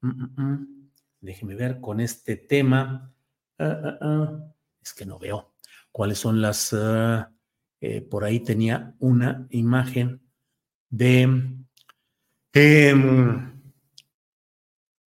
mm, 0.00 0.42
mm, 0.42 0.90
déjeme 1.20 1.54
ver, 1.54 1.80
con 1.80 2.00
este 2.00 2.36
tema. 2.36 3.12
Ah, 3.58 3.80
ah, 3.84 3.98
ah, 4.00 4.54
es 4.82 4.94
que 4.94 5.04
no 5.04 5.18
veo 5.18 5.54
cuáles 5.90 6.18
son 6.18 6.40
las, 6.40 6.74
eh, 7.80 8.00
por 8.02 8.24
ahí 8.24 8.40
tenía 8.40 8.94
una 9.00 9.46
imagen 9.50 10.22
de 10.90 11.66
Em, 12.52 13.52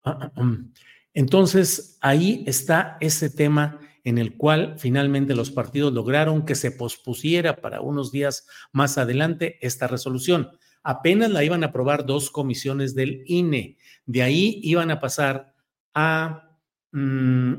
ah, 0.04 0.30
ah, 0.34 0.42
mm. 0.42 0.72
entonces, 1.14 1.98
ahí 2.00 2.44
está 2.46 2.96
ese 3.00 3.30
tema 3.30 3.80
en 4.04 4.18
el 4.18 4.36
cual 4.36 4.74
finalmente 4.78 5.34
los 5.34 5.50
partidos 5.50 5.92
lograron 5.92 6.44
que 6.44 6.54
se 6.54 6.72
pospusiera 6.72 7.60
para 7.60 7.80
unos 7.80 8.10
días 8.10 8.46
más 8.72 8.98
adelante 8.98 9.58
esta 9.60 9.86
resolución. 9.86 10.50
Apenas 10.82 11.30
la 11.30 11.44
iban 11.44 11.62
a 11.62 11.68
aprobar 11.68 12.06
dos 12.06 12.30
comisiones 12.30 12.94
del 12.94 13.22
INE. 13.26 13.78
De 14.04 14.22
ahí 14.22 14.60
iban 14.64 14.90
a 14.90 14.98
pasar 14.98 15.54
a, 15.94 16.58
mm, 16.90 17.52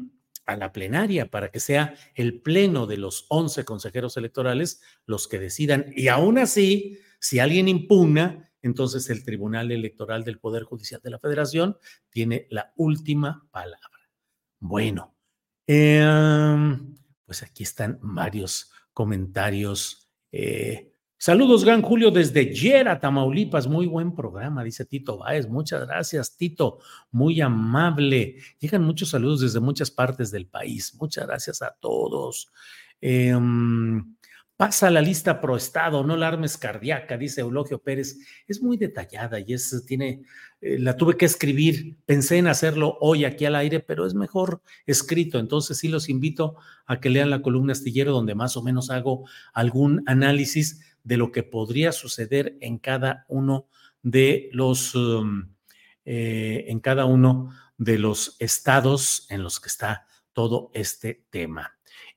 a 0.45 0.57
la 0.57 0.73
plenaria 0.73 1.29
para 1.31 1.49
que 1.49 1.61
sea 1.61 1.95
el 2.15 2.41
pleno 2.41 2.85
de 2.85 2.97
los 2.97 3.25
11 3.29 3.63
consejeros 3.63 4.17
electorales 4.17 4.81
los 5.05 5.29
que 5.29 5.39
decidan. 5.39 5.85
Y 5.95 6.09
aún 6.09 6.37
así, 6.37 6.99
si 7.19 7.39
alguien 7.39 7.69
impugna, 7.69 8.51
entonces 8.63 9.09
el 9.09 9.23
Tribunal 9.23 9.71
Electoral 9.71 10.23
del 10.23 10.39
Poder 10.39 10.63
Judicial 10.63 11.01
de 11.03 11.11
la 11.11 11.19
Federación 11.19 11.77
tiene 12.09 12.47
la 12.49 12.73
última 12.77 13.47
palabra. 13.51 13.79
Bueno, 14.59 15.13
em, 15.67 16.95
pues 17.25 17.43
aquí 17.43 17.63
están 17.63 17.99
varios 18.01 18.71
comentarios. 18.93 20.09
Eh, 20.31 20.93
saludos, 21.17 21.65
Gran 21.65 21.81
Julio, 21.81 22.09
desde 22.09 22.53
Yera, 22.53 22.99
Tamaulipas. 22.99 23.67
Muy 23.67 23.85
buen 23.85 24.15
programa, 24.15 24.63
dice 24.63 24.85
Tito 24.85 25.17
Báez. 25.17 25.49
Muchas 25.49 25.85
gracias, 25.85 26.37
Tito. 26.37 26.79
Muy 27.11 27.41
amable. 27.41 28.37
Llegan 28.59 28.83
muchos 28.83 29.09
saludos 29.09 29.41
desde 29.41 29.59
muchas 29.59 29.91
partes 29.91 30.31
del 30.31 30.47
país. 30.47 30.95
Muchas 30.99 31.27
gracias 31.27 31.61
a 31.61 31.75
todos. 31.79 32.49
Eh, 33.01 33.37
Pasa 34.63 34.89
la 34.89 35.01
lista 35.01 35.41
pro 35.41 35.57
estado, 35.57 36.05
no 36.05 36.15
la 36.15 36.29
armes 36.29 36.57
cardíaca, 36.57 37.17
dice 37.17 37.41
Eulogio 37.41 37.79
Pérez. 37.79 38.17
Es 38.47 38.63
muy 38.63 38.77
detallada 38.77 39.37
y 39.41 39.51
es, 39.51 39.83
tiene, 39.85 40.23
eh, 40.61 40.79
la 40.79 40.95
tuve 40.95 41.17
que 41.17 41.25
escribir. 41.25 41.97
Pensé 42.05 42.37
en 42.37 42.47
hacerlo 42.47 42.97
hoy 43.01 43.25
aquí 43.25 43.43
al 43.43 43.57
aire, 43.57 43.81
pero 43.81 44.05
es 44.05 44.13
mejor 44.13 44.61
escrito. 44.85 45.37
Entonces 45.37 45.79
sí 45.79 45.89
los 45.89 46.07
invito 46.07 46.55
a 46.85 47.01
que 47.01 47.09
lean 47.09 47.29
la 47.29 47.41
columna 47.41 47.73
astillero, 47.73 48.13
donde 48.13 48.35
más 48.35 48.55
o 48.55 48.63
menos 48.63 48.89
hago 48.89 49.27
algún 49.51 50.01
análisis 50.05 50.79
de 51.03 51.17
lo 51.17 51.33
que 51.33 51.43
podría 51.43 51.91
suceder 51.91 52.55
en 52.61 52.77
cada 52.77 53.25
uno 53.27 53.67
de 54.01 54.49
los, 54.53 54.95
um, 54.95 55.49
eh, 56.05 56.67
en 56.69 56.79
cada 56.79 57.03
uno 57.03 57.49
de 57.77 57.99
los 57.99 58.37
estados 58.39 59.27
en 59.29 59.43
los 59.43 59.59
que 59.59 59.67
está 59.67 60.07
todo 60.31 60.71
este 60.73 61.25
tema. 61.31 61.72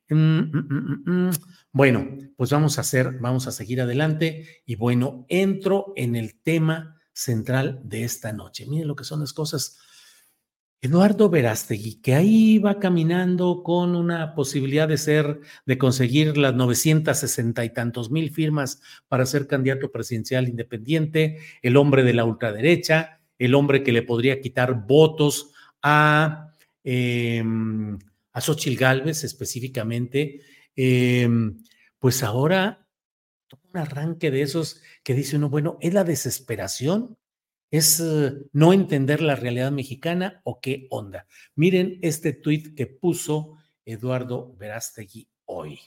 Mm, 0.09 0.39
mm, 0.41 1.03
mm, 1.07 1.31
bueno, 1.73 2.09
pues 2.37 2.51
vamos 2.51 2.79
a 2.79 2.83
hacer, 2.83 3.19
vamos 3.21 3.47
a 3.47 3.53
seguir 3.53 3.81
adelante 3.81 4.63
y 4.65 4.77
bueno, 4.77 5.27
entro 5.29 5.93
en 5.97 6.15
el 6.17 6.41
tema 6.41 6.97
central 7.13 7.81
de 7.83 8.05
esta 8.05 8.33
noche. 8.33 8.67
Miren 8.67 8.89
lo 8.89 8.95
que 8.97 9.05
son 9.05 9.21
las 9.21 9.33
cosas. 9.33 9.79
Eduardo 10.83 11.31
Verástegui, 11.31 12.01
que 12.01 12.15
ahí 12.15 12.59
va 12.59 12.79
caminando 12.79 13.63
con 13.65 13.97
una 13.97 14.35
posibilidad 14.35 14.87
de 14.87 14.99
ser, 14.99 15.41
de 15.65 15.79
conseguir 15.79 16.37
las 16.37 16.55
960 16.55 17.65
y 17.65 17.73
tantos 17.73 18.11
mil 18.11 18.31
firmas 18.31 18.81
para 19.09 19.27
ser 19.27 19.47
candidato 19.47 19.91
presidencial 19.91 20.49
independiente, 20.49 21.39
el 21.63 21.77
hombre 21.77 22.05
de 22.05 22.13
la 22.13 22.25
ultraderecha, 22.25 23.21
el 23.39 23.55
hombre 23.55 23.83
que 23.83 23.93
le 23.93 24.03
podría 24.03 24.41
quitar 24.41 24.87
votos 24.87 25.51
a, 25.83 26.53
eh, 26.85 27.43
a 28.37 28.41
Xochitl 28.41 28.77
Gálvez 28.77 29.25
específicamente, 29.25 30.41
Em, 30.77 31.63
pues 31.99 32.23
ahora 32.23 32.87
un 33.73 33.81
arranque 33.81 34.31
de 34.31 34.43
esos 34.43 34.83
que 35.03 35.15
dice 35.15 35.37
uno, 35.37 35.49
bueno, 35.49 35.79
es 35.81 35.95
la 35.95 36.05
desesperación 36.05 37.17
¿Es 37.69 37.99
eh, 37.99 38.33
no 38.53 38.73
entender 38.73 39.21
la 39.21 39.35
realidad 39.35 39.73
mexicana 39.73 40.41
o 40.45 40.61
qué 40.61 40.87
onda? 40.89 41.27
Miren 41.57 41.99
este 42.01 42.33
tuit 42.33 42.77
que 42.77 42.87
puso 42.87 43.57
Eduardo 43.85 44.55
Verástegui 44.57 45.29
hoy. 45.47 45.81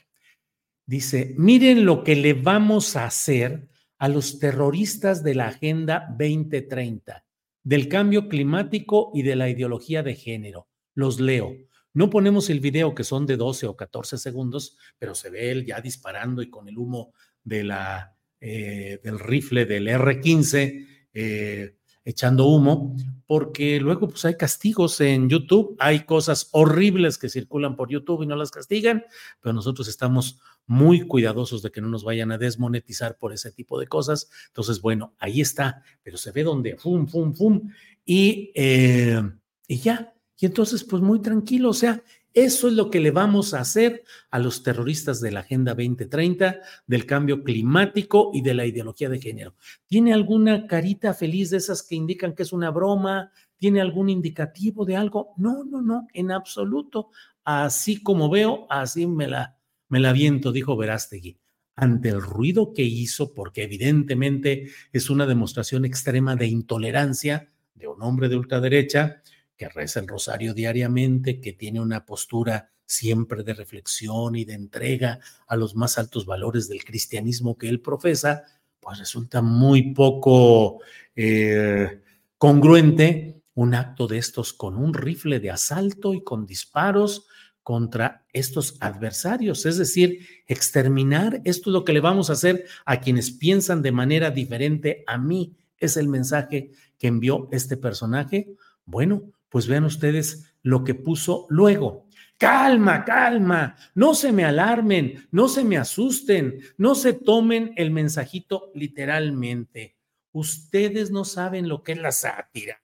Dice, 0.84 1.34
miren 1.38 1.86
lo 1.86 2.04
que 2.04 2.16
le 2.16 2.34
vamos 2.34 2.96
a 2.96 3.06
hacer 3.06 3.70
a 3.96 4.08
los 4.08 4.38
terroristas 4.38 5.24
de 5.24 5.34
la 5.34 5.48
Agenda 5.48 6.06
2030, 6.10 7.24
del 7.62 7.88
cambio 7.88 8.28
climático 8.28 9.10
y 9.14 9.22
de 9.22 9.36
la 9.36 9.48
ideología 9.48 10.02
de 10.02 10.16
género. 10.16 10.68
Los 10.94 11.18
leo. 11.18 11.56
No 11.92 12.10
ponemos 12.10 12.50
el 12.50 12.60
video 12.60 12.94
que 12.94 13.04
son 13.04 13.26
de 13.26 13.36
12 13.36 13.66
o 13.66 13.76
14 13.76 14.18
segundos, 14.18 14.76
pero 14.98 15.14
se 15.14 15.30
ve 15.30 15.50
él 15.50 15.66
ya 15.66 15.80
disparando 15.80 16.42
y 16.42 16.50
con 16.50 16.68
el 16.68 16.78
humo 16.78 17.12
de 17.42 17.64
la, 17.64 18.16
eh, 18.40 19.00
del 19.02 19.18
rifle 19.18 19.66
del 19.66 19.88
R-15 19.88 20.86
eh, 21.12 21.76
echando 22.04 22.46
humo, 22.46 22.96
porque 23.26 23.78
luego 23.80 24.08
pues 24.08 24.24
hay 24.24 24.36
castigos 24.36 25.00
en 25.00 25.28
YouTube, 25.28 25.76
hay 25.78 26.04
cosas 26.04 26.48
horribles 26.52 27.18
que 27.18 27.28
circulan 27.28 27.76
por 27.76 27.90
YouTube 27.90 28.22
y 28.22 28.26
no 28.26 28.36
las 28.36 28.50
castigan, 28.50 29.04
pero 29.40 29.52
nosotros 29.52 29.86
estamos 29.88 30.40
muy 30.66 31.06
cuidadosos 31.06 31.62
de 31.62 31.70
que 31.70 31.80
no 31.80 31.88
nos 31.88 32.04
vayan 32.04 32.32
a 32.32 32.38
desmonetizar 32.38 33.18
por 33.18 33.32
ese 33.32 33.52
tipo 33.52 33.78
de 33.78 33.86
cosas. 33.86 34.30
Entonces, 34.46 34.80
bueno, 34.80 35.14
ahí 35.18 35.40
está, 35.40 35.82
pero 36.02 36.16
se 36.16 36.32
ve 36.32 36.42
donde, 36.42 36.76
fum, 36.76 37.06
fum, 37.06 37.34
fum, 37.34 37.70
y, 38.04 38.52
eh, 38.54 39.20
y 39.66 39.78
ya. 39.78 40.14
Y 40.40 40.46
entonces, 40.46 40.82
pues 40.84 41.02
muy 41.02 41.20
tranquilo, 41.20 41.68
o 41.68 41.74
sea, 41.74 42.02
eso 42.32 42.68
es 42.68 42.74
lo 42.74 42.90
que 42.90 43.00
le 43.00 43.10
vamos 43.10 43.52
a 43.52 43.60
hacer 43.60 44.04
a 44.30 44.38
los 44.38 44.62
terroristas 44.62 45.20
de 45.20 45.32
la 45.32 45.40
Agenda 45.40 45.74
2030, 45.74 46.60
del 46.86 47.04
cambio 47.04 47.42
climático 47.44 48.30
y 48.32 48.40
de 48.40 48.54
la 48.54 48.64
ideología 48.64 49.10
de 49.10 49.20
género. 49.20 49.54
¿Tiene 49.86 50.14
alguna 50.14 50.66
carita 50.66 51.12
feliz 51.12 51.50
de 51.50 51.58
esas 51.58 51.82
que 51.82 51.96
indican 51.96 52.34
que 52.34 52.44
es 52.44 52.52
una 52.52 52.70
broma? 52.70 53.32
¿Tiene 53.58 53.82
algún 53.82 54.08
indicativo 54.08 54.86
de 54.86 54.96
algo? 54.96 55.34
No, 55.36 55.64
no, 55.64 55.82
no, 55.82 56.06
en 56.14 56.30
absoluto. 56.30 57.10
Así 57.44 58.02
como 58.02 58.30
veo, 58.30 58.66
así 58.70 59.06
me 59.06 59.26
la, 59.26 59.58
me 59.88 60.00
la 60.00 60.12
viento, 60.12 60.52
dijo 60.52 60.76
Verástegui. 60.76 61.36
Ante 61.76 62.10
el 62.10 62.22
ruido 62.22 62.72
que 62.72 62.82
hizo, 62.82 63.34
porque 63.34 63.64
evidentemente 63.64 64.70
es 64.92 65.10
una 65.10 65.26
demostración 65.26 65.84
extrema 65.84 66.36
de 66.36 66.46
intolerancia 66.46 67.50
de 67.74 67.88
un 67.88 68.02
hombre 68.02 68.28
de 68.28 68.36
ultraderecha, 68.36 69.22
que 69.60 69.68
reza 69.68 70.00
el 70.00 70.08
rosario 70.08 70.54
diariamente, 70.54 71.38
que 71.38 71.52
tiene 71.52 71.82
una 71.82 72.06
postura 72.06 72.70
siempre 72.86 73.42
de 73.42 73.52
reflexión 73.52 74.34
y 74.34 74.46
de 74.46 74.54
entrega 74.54 75.20
a 75.46 75.54
los 75.54 75.76
más 75.76 75.98
altos 75.98 76.24
valores 76.24 76.66
del 76.66 76.82
cristianismo 76.82 77.58
que 77.58 77.68
él 77.68 77.82
profesa, 77.82 78.42
pues 78.80 78.98
resulta 78.98 79.42
muy 79.42 79.92
poco 79.92 80.80
eh, 81.14 82.00
congruente 82.38 83.42
un 83.52 83.74
acto 83.74 84.06
de 84.06 84.16
estos 84.16 84.54
con 84.54 84.78
un 84.78 84.94
rifle 84.94 85.40
de 85.40 85.50
asalto 85.50 86.14
y 86.14 86.24
con 86.24 86.46
disparos 86.46 87.26
contra 87.62 88.24
estos 88.32 88.78
adversarios, 88.80 89.66
es 89.66 89.76
decir, 89.76 90.26
exterminar, 90.46 91.42
esto 91.44 91.68
es 91.68 91.74
lo 91.74 91.84
que 91.84 91.92
le 91.92 92.00
vamos 92.00 92.30
a 92.30 92.32
hacer 92.32 92.64
a 92.86 93.02
quienes 93.02 93.30
piensan 93.30 93.82
de 93.82 93.92
manera 93.92 94.30
diferente 94.30 95.04
a 95.06 95.18
mí, 95.18 95.54
es 95.76 95.98
el 95.98 96.08
mensaje 96.08 96.70
que 96.98 97.08
envió 97.08 97.50
este 97.52 97.76
personaje. 97.76 98.54
Bueno, 98.86 99.32
pues 99.50 99.66
vean 99.66 99.84
ustedes 99.84 100.54
lo 100.62 100.84
que 100.84 100.94
puso 100.94 101.46
luego. 101.50 102.06
Calma, 102.38 103.04
calma, 103.04 103.76
no 103.94 104.14
se 104.14 104.32
me 104.32 104.44
alarmen, 104.44 105.28
no 105.30 105.46
se 105.48 105.62
me 105.62 105.76
asusten, 105.76 106.60
no 106.78 106.94
se 106.94 107.12
tomen 107.12 107.74
el 107.76 107.90
mensajito 107.90 108.70
literalmente. 108.74 109.98
Ustedes 110.32 111.10
no 111.10 111.24
saben 111.24 111.68
lo 111.68 111.82
que 111.82 111.92
es 111.92 111.98
la 111.98 112.12
sátira. 112.12 112.80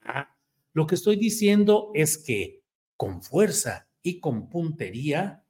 Lo 0.73 0.85
que 0.85 0.93
estoy 0.93 1.15
diciendo 1.15 1.91
es 1.95 2.19
que 2.19 2.61
con 2.97 3.23
fuerza 3.23 3.87
y 4.03 4.19
con 4.19 4.47
puntería, 4.47 5.43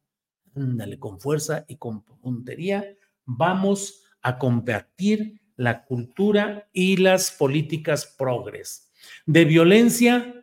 ándale, 0.56 1.00
con 1.00 1.20
fuerza 1.20 1.66
y 1.68 1.76
con 1.76 2.04
puntería, 2.04 2.96
vamos 3.26 4.04
a 4.22 4.38
combatir 4.38 5.42
la 5.58 5.84
cultura 5.84 6.70
y 6.72 6.98
las 6.98 7.32
políticas 7.32 8.16
progres. 8.18 8.92
De 9.26 9.44
violencia 9.44 10.37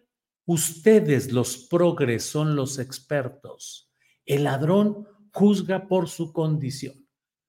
Ustedes, 0.46 1.33
los 1.33 1.57
progres, 1.57 2.24
son 2.24 2.54
los 2.54 2.78
expertos. 2.78 3.90
El 4.26 4.44
ladrón 4.44 5.07
juzga 5.33 5.88
por 5.88 6.09
su 6.09 6.33
condición. 6.33 7.04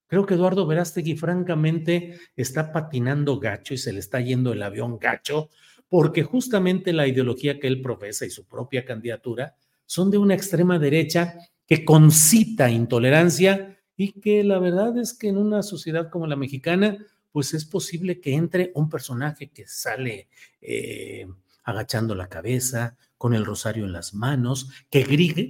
Creo 0.07 0.25
que 0.25 0.35
Eduardo 0.35 0.65
Verástegui, 0.65 1.15
francamente, 1.15 2.19
está 2.35 2.71
patinando 2.71 3.39
gacho 3.39 3.73
y 3.73 3.77
se 3.77 3.91
le 3.91 3.99
está 3.99 4.21
yendo 4.21 4.53
el 4.53 4.63
avión 4.63 4.97
gacho, 4.99 5.49
porque 5.89 6.23
justamente 6.23 6.93
la 6.93 7.07
ideología 7.07 7.59
que 7.59 7.67
él 7.67 7.81
profesa 7.81 8.25
y 8.25 8.29
su 8.29 8.45
propia 8.45 8.85
candidatura 8.85 9.55
son 9.85 10.11
de 10.11 10.17
una 10.17 10.35
extrema 10.35 10.79
derecha 10.79 11.35
que 11.67 11.83
concita 11.83 12.69
intolerancia 12.69 13.77
y 13.97 14.19
que 14.19 14.43
la 14.43 14.59
verdad 14.59 14.97
es 14.97 15.13
que 15.13 15.29
en 15.29 15.37
una 15.37 15.63
sociedad 15.63 16.09
como 16.09 16.27
la 16.27 16.35
mexicana, 16.35 16.97
pues 17.31 17.53
es 17.53 17.65
posible 17.65 18.19
que 18.19 18.33
entre 18.33 18.71
un 18.75 18.89
personaje 18.89 19.49
que 19.49 19.67
sale 19.67 20.29
eh, 20.61 21.27
agachando 21.65 22.15
la 22.15 22.29
cabeza, 22.29 22.95
con 23.17 23.33
el 23.33 23.45
rosario 23.45 23.85
en 23.85 23.91
las 23.91 24.13
manos, 24.13 24.69
que, 24.89 25.03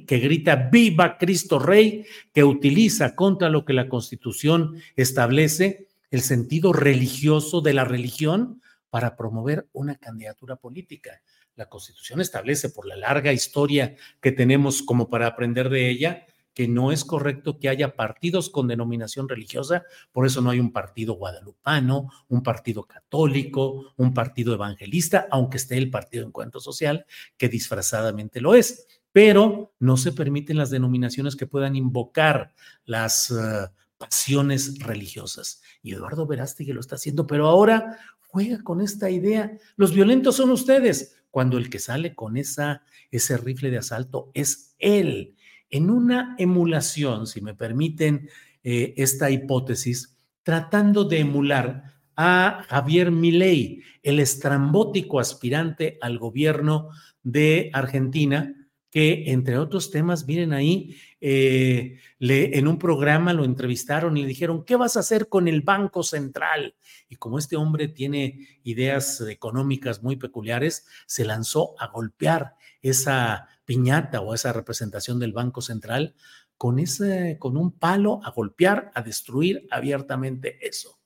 que, 0.07 0.19
grita 0.19 0.55
viva 0.55 1.17
Cristo 1.17 1.59
Rey, 1.59 2.05
que 2.33 2.43
utiliza 2.43 3.15
contra 3.15 3.49
lo 3.49 3.65
que 3.65 3.73
la 3.73 3.89
Constitución 3.89 4.81
establece 4.95 5.87
el 6.09 6.21
sentido 6.21 6.71
religioso 6.71 7.61
de 7.61 7.73
la 7.73 7.83
religión 7.83 8.61
para 8.89 9.17
promover 9.17 9.67
una 9.73 9.95
candidatura 9.95 10.55
política. 10.55 11.21
La 11.55 11.67
Constitución 11.67 12.21
establece, 12.21 12.69
por 12.69 12.87
la 12.87 12.95
larga 12.95 13.33
historia 13.33 13.95
que 14.21 14.31
tenemos 14.31 14.81
como 14.81 15.09
para 15.09 15.27
aprender 15.27 15.69
de 15.69 15.89
ella, 15.89 16.25
que 16.55 16.67
no 16.69 16.93
es 16.93 17.03
correcto 17.03 17.59
que 17.59 17.67
haya 17.67 17.95
partidos 17.95 18.49
con 18.49 18.67
denominación 18.67 19.27
religiosa, 19.27 19.83
por 20.13 20.25
eso 20.25 20.41
no 20.41 20.49
hay 20.49 20.59
un 20.61 20.71
partido 20.71 21.15
guadalupano, 21.15 22.09
un 22.29 22.41
partido 22.41 22.85
católico, 22.85 23.93
un 23.97 24.13
partido 24.13 24.53
evangelista, 24.53 25.27
aunque 25.29 25.57
esté 25.57 25.77
el 25.77 25.91
Partido 25.91 26.25
Encuentro 26.25 26.61
Social, 26.61 27.05
que 27.37 27.49
disfrazadamente 27.49 28.39
lo 28.39 28.55
es, 28.55 28.87
pero 29.11 29.73
no 29.79 29.97
se 29.97 30.13
permiten 30.13 30.57
las 30.57 30.69
denominaciones 30.69 31.35
que 31.35 31.45
puedan 31.45 31.75
invocar 31.75 32.53
las 32.85 33.31
uh, 33.31 33.67
pasiones 33.97 34.79
religiosas. 34.79 35.61
Y 35.83 35.93
Eduardo 35.93 36.25
Verástegui 36.25 36.71
lo 36.71 36.79
está 36.79 36.95
haciendo, 36.95 37.27
pero 37.27 37.47
ahora 37.47 37.97
juega 38.21 38.63
con 38.63 38.79
esta 38.79 39.09
idea. 39.09 39.57
Los 39.75 39.93
violentos 39.93 40.37
son 40.37 40.51
ustedes, 40.51 41.17
cuando 41.31 41.57
el 41.57 41.69
que 41.69 41.79
sale 41.79 42.15
con 42.15 42.37
esa, 42.37 42.83
ese 43.11 43.35
rifle 43.35 43.71
de 43.71 43.79
asalto 43.79 44.31
es 44.33 44.73
él 44.79 45.35
en 45.69 45.89
una 45.89 46.35
emulación, 46.37 47.27
si 47.27 47.41
me 47.41 47.55
permiten 47.55 48.29
eh, 48.63 48.93
esta 48.97 49.29
hipótesis, 49.29 50.17
tratando 50.43 51.03
de 51.03 51.19
emular 51.19 51.95
a 52.15 52.63
Javier 52.69 53.11
Milei, 53.11 53.81
el 54.03 54.19
estrambótico 54.19 55.19
aspirante 55.19 55.97
al 56.01 56.17
gobierno 56.17 56.89
de 57.23 57.69
Argentina, 57.73 58.53
que 58.89 59.31
entre 59.31 59.57
otros 59.57 59.91
temas, 59.91 60.25
miren 60.25 60.53
ahí, 60.53 60.95
eh, 61.19 61.99
en 62.19 62.67
un 62.67 62.79
programa 62.79 63.33
lo 63.33 63.43
entrevistaron 63.43 64.15
y 64.15 64.21
le 64.21 64.27
dijeron, 64.27 64.63
¿qué 64.63 64.77
vas 64.77 64.95
a 64.95 65.01
hacer 65.01 65.27
con 65.27 65.49
el 65.49 65.61
Banco 65.61 66.01
Central? 66.01 66.75
Y 67.09 67.17
como 67.17 67.37
este 67.37 67.57
hombre 67.57 67.89
tiene 67.89 68.47
ideas 68.63 69.19
económicas 69.21 70.01
muy 70.01 70.15
peculiares, 70.15 70.85
se 71.07 71.25
lanzó 71.25 71.75
a 71.77 71.87
golpear 71.87 72.53
esa 72.81 73.49
piñata 73.65 74.21
o 74.21 74.33
esa 74.33 74.53
representación 74.53 75.19
del 75.19 75.33
Banco 75.33 75.61
Central 75.61 76.15
con, 76.57 76.79
ese, 76.79 77.37
con 77.39 77.57
un 77.57 77.71
palo 77.71 78.21
a 78.23 78.31
golpear, 78.31 78.91
a 78.93 79.01
destruir 79.01 79.67
abiertamente 79.71 80.65
eso. 80.65 80.99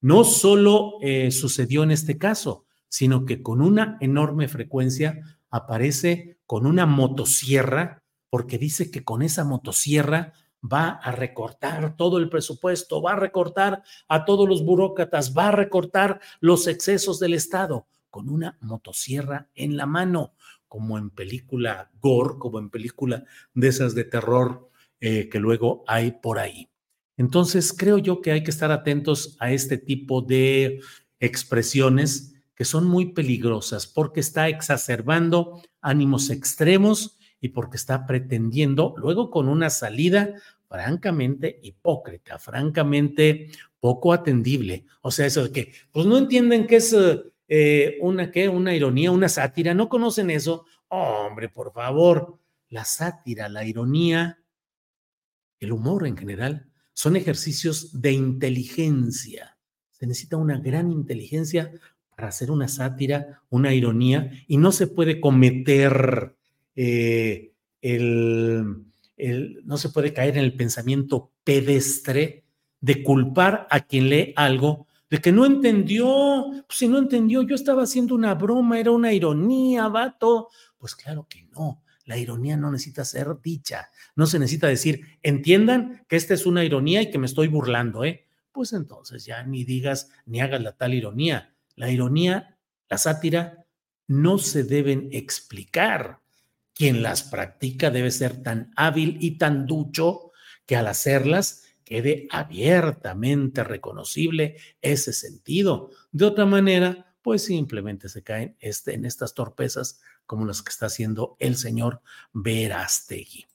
No 0.00 0.24
solo 0.24 0.94
eh, 1.00 1.30
sucedió 1.30 1.82
en 1.82 1.90
este 1.90 2.18
caso, 2.18 2.66
sino 2.88 3.24
que 3.24 3.42
con 3.42 3.60
una 3.60 3.96
enorme 4.00 4.48
frecuencia 4.48 5.38
aparece 5.50 6.38
con 6.46 6.66
una 6.66 6.86
motosierra, 6.86 8.02
porque 8.28 8.58
dice 8.58 8.90
que 8.90 9.04
con 9.04 9.22
esa 9.22 9.44
motosierra 9.44 10.32
va 10.60 10.90
a 10.90 11.12
recortar 11.12 11.96
todo 11.96 12.18
el 12.18 12.28
presupuesto, 12.28 13.00
va 13.00 13.12
a 13.12 13.16
recortar 13.16 13.82
a 14.08 14.24
todos 14.24 14.48
los 14.48 14.64
burócratas, 14.64 15.36
va 15.36 15.48
a 15.48 15.52
recortar 15.52 16.20
los 16.40 16.66
excesos 16.66 17.18
del 17.18 17.34
Estado 17.34 17.86
con 18.10 18.28
una 18.28 18.58
motosierra 18.60 19.48
en 19.54 19.76
la 19.76 19.86
mano 19.86 20.34
como 20.70 20.98
en 20.98 21.10
película 21.10 21.90
gore, 22.00 22.38
como 22.38 22.60
en 22.60 22.70
película 22.70 23.24
de 23.54 23.66
esas 23.66 23.96
de 23.96 24.04
terror 24.04 24.70
eh, 25.00 25.28
que 25.28 25.40
luego 25.40 25.82
hay 25.88 26.12
por 26.12 26.38
ahí. 26.38 26.70
Entonces, 27.16 27.74
creo 27.76 27.98
yo 27.98 28.22
que 28.22 28.30
hay 28.30 28.44
que 28.44 28.52
estar 28.52 28.70
atentos 28.70 29.36
a 29.40 29.50
este 29.50 29.78
tipo 29.78 30.22
de 30.22 30.80
expresiones 31.18 32.34
que 32.54 32.64
son 32.64 32.86
muy 32.86 33.12
peligrosas 33.12 33.88
porque 33.88 34.20
está 34.20 34.48
exacerbando 34.48 35.60
ánimos 35.80 36.30
extremos 36.30 37.18
y 37.40 37.48
porque 37.48 37.76
está 37.76 38.06
pretendiendo, 38.06 38.94
luego 38.96 39.30
con 39.30 39.48
una 39.48 39.70
salida 39.70 40.34
francamente 40.68 41.58
hipócrita, 41.64 42.38
francamente 42.38 43.50
poco 43.80 44.12
atendible. 44.12 44.84
O 45.02 45.10
sea, 45.10 45.26
eso 45.26 45.42
de 45.42 45.50
que, 45.50 45.72
pues 45.90 46.06
no 46.06 46.16
entienden 46.16 46.68
que 46.68 46.76
es 46.76 46.94
eh, 47.52 47.98
una 48.00 48.30
qué, 48.30 48.48
una 48.48 48.74
ironía, 48.76 49.10
una 49.10 49.28
sátira. 49.28 49.74
¿No 49.74 49.88
conocen 49.88 50.30
eso? 50.30 50.64
hombre, 50.88 51.48
por 51.48 51.72
favor. 51.72 52.38
La 52.68 52.84
sátira, 52.84 53.48
la 53.48 53.64
ironía, 53.64 54.38
el 55.58 55.72
humor 55.72 56.06
en 56.06 56.16
general, 56.16 56.68
son 56.92 57.16
ejercicios 57.16 58.00
de 58.00 58.12
inteligencia. 58.12 59.58
Se 59.90 60.06
necesita 60.06 60.36
una 60.36 60.60
gran 60.60 60.92
inteligencia 60.92 61.72
para 62.14 62.28
hacer 62.28 62.52
una 62.52 62.68
sátira, 62.68 63.42
una 63.50 63.74
ironía, 63.74 64.30
y 64.46 64.56
no 64.56 64.70
se 64.70 64.86
puede 64.86 65.20
cometer 65.20 66.36
eh, 66.76 67.52
el, 67.82 68.84
no 69.64 69.76
se 69.76 69.88
puede 69.88 70.12
caer 70.12 70.36
en 70.36 70.44
el 70.44 70.54
pensamiento 70.54 71.32
pedestre 71.42 72.44
de 72.80 73.02
culpar 73.02 73.66
a 73.70 73.80
quien 73.80 74.08
lee 74.08 74.32
algo 74.36 74.86
de 75.10 75.18
que 75.18 75.32
no 75.32 75.44
entendió, 75.44 76.46
pues 76.66 76.78
si 76.78 76.88
no 76.88 76.98
entendió, 76.98 77.42
yo 77.42 77.56
estaba 77.56 77.82
haciendo 77.82 78.14
una 78.14 78.34
broma, 78.34 78.78
era 78.78 78.92
una 78.92 79.12
ironía, 79.12 79.88
vato. 79.88 80.48
Pues 80.78 80.94
claro 80.94 81.26
que 81.28 81.44
no, 81.52 81.82
la 82.04 82.16
ironía 82.16 82.56
no 82.56 82.70
necesita 82.70 83.04
ser 83.04 83.40
dicha, 83.42 83.90
no 84.14 84.26
se 84.26 84.38
necesita 84.38 84.68
decir, 84.68 85.18
entiendan 85.22 86.04
que 86.08 86.16
esta 86.16 86.34
es 86.34 86.46
una 86.46 86.64
ironía 86.64 87.02
y 87.02 87.10
que 87.10 87.18
me 87.18 87.26
estoy 87.26 87.48
burlando, 87.48 88.04
¿eh? 88.04 88.28
Pues 88.52 88.72
entonces 88.72 89.24
ya 89.24 89.42
ni 89.42 89.64
digas 89.64 90.10
ni 90.26 90.40
hagas 90.40 90.62
la 90.62 90.76
tal 90.76 90.94
ironía. 90.94 91.54
La 91.74 91.90
ironía, 91.90 92.58
la 92.88 92.98
sátira, 92.98 93.66
no 94.06 94.38
se 94.38 94.64
deben 94.64 95.08
explicar. 95.12 96.20
Quien 96.74 97.02
las 97.02 97.22
practica 97.22 97.90
debe 97.90 98.10
ser 98.10 98.42
tan 98.42 98.72
hábil 98.76 99.18
y 99.20 99.38
tan 99.38 99.66
ducho 99.66 100.32
que 100.66 100.76
al 100.76 100.86
hacerlas 100.86 101.64
quede 101.90 102.28
abiertamente 102.30 103.64
reconocible 103.64 104.56
ese 104.80 105.12
sentido. 105.12 105.90
De 106.12 106.24
otra 106.24 106.46
manera, 106.46 107.16
pues 107.20 107.44
simplemente 107.44 108.08
se 108.08 108.22
caen 108.22 108.54
este, 108.60 108.94
en 108.94 109.04
estas 109.04 109.34
torpezas 109.34 110.00
como 110.24 110.46
las 110.46 110.62
que 110.62 110.70
está 110.70 110.86
haciendo 110.86 111.36
el 111.40 111.56
señor 111.56 112.00
Verástegui. 112.32 113.48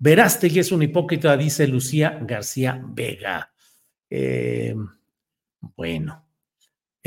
Verástegui 0.00 0.58
es 0.58 0.72
un 0.72 0.82
hipócrita, 0.82 1.36
dice 1.36 1.68
Lucía 1.68 2.18
García 2.22 2.82
Vega. 2.84 3.52
Eh, 4.10 4.74
bueno, 5.60 6.25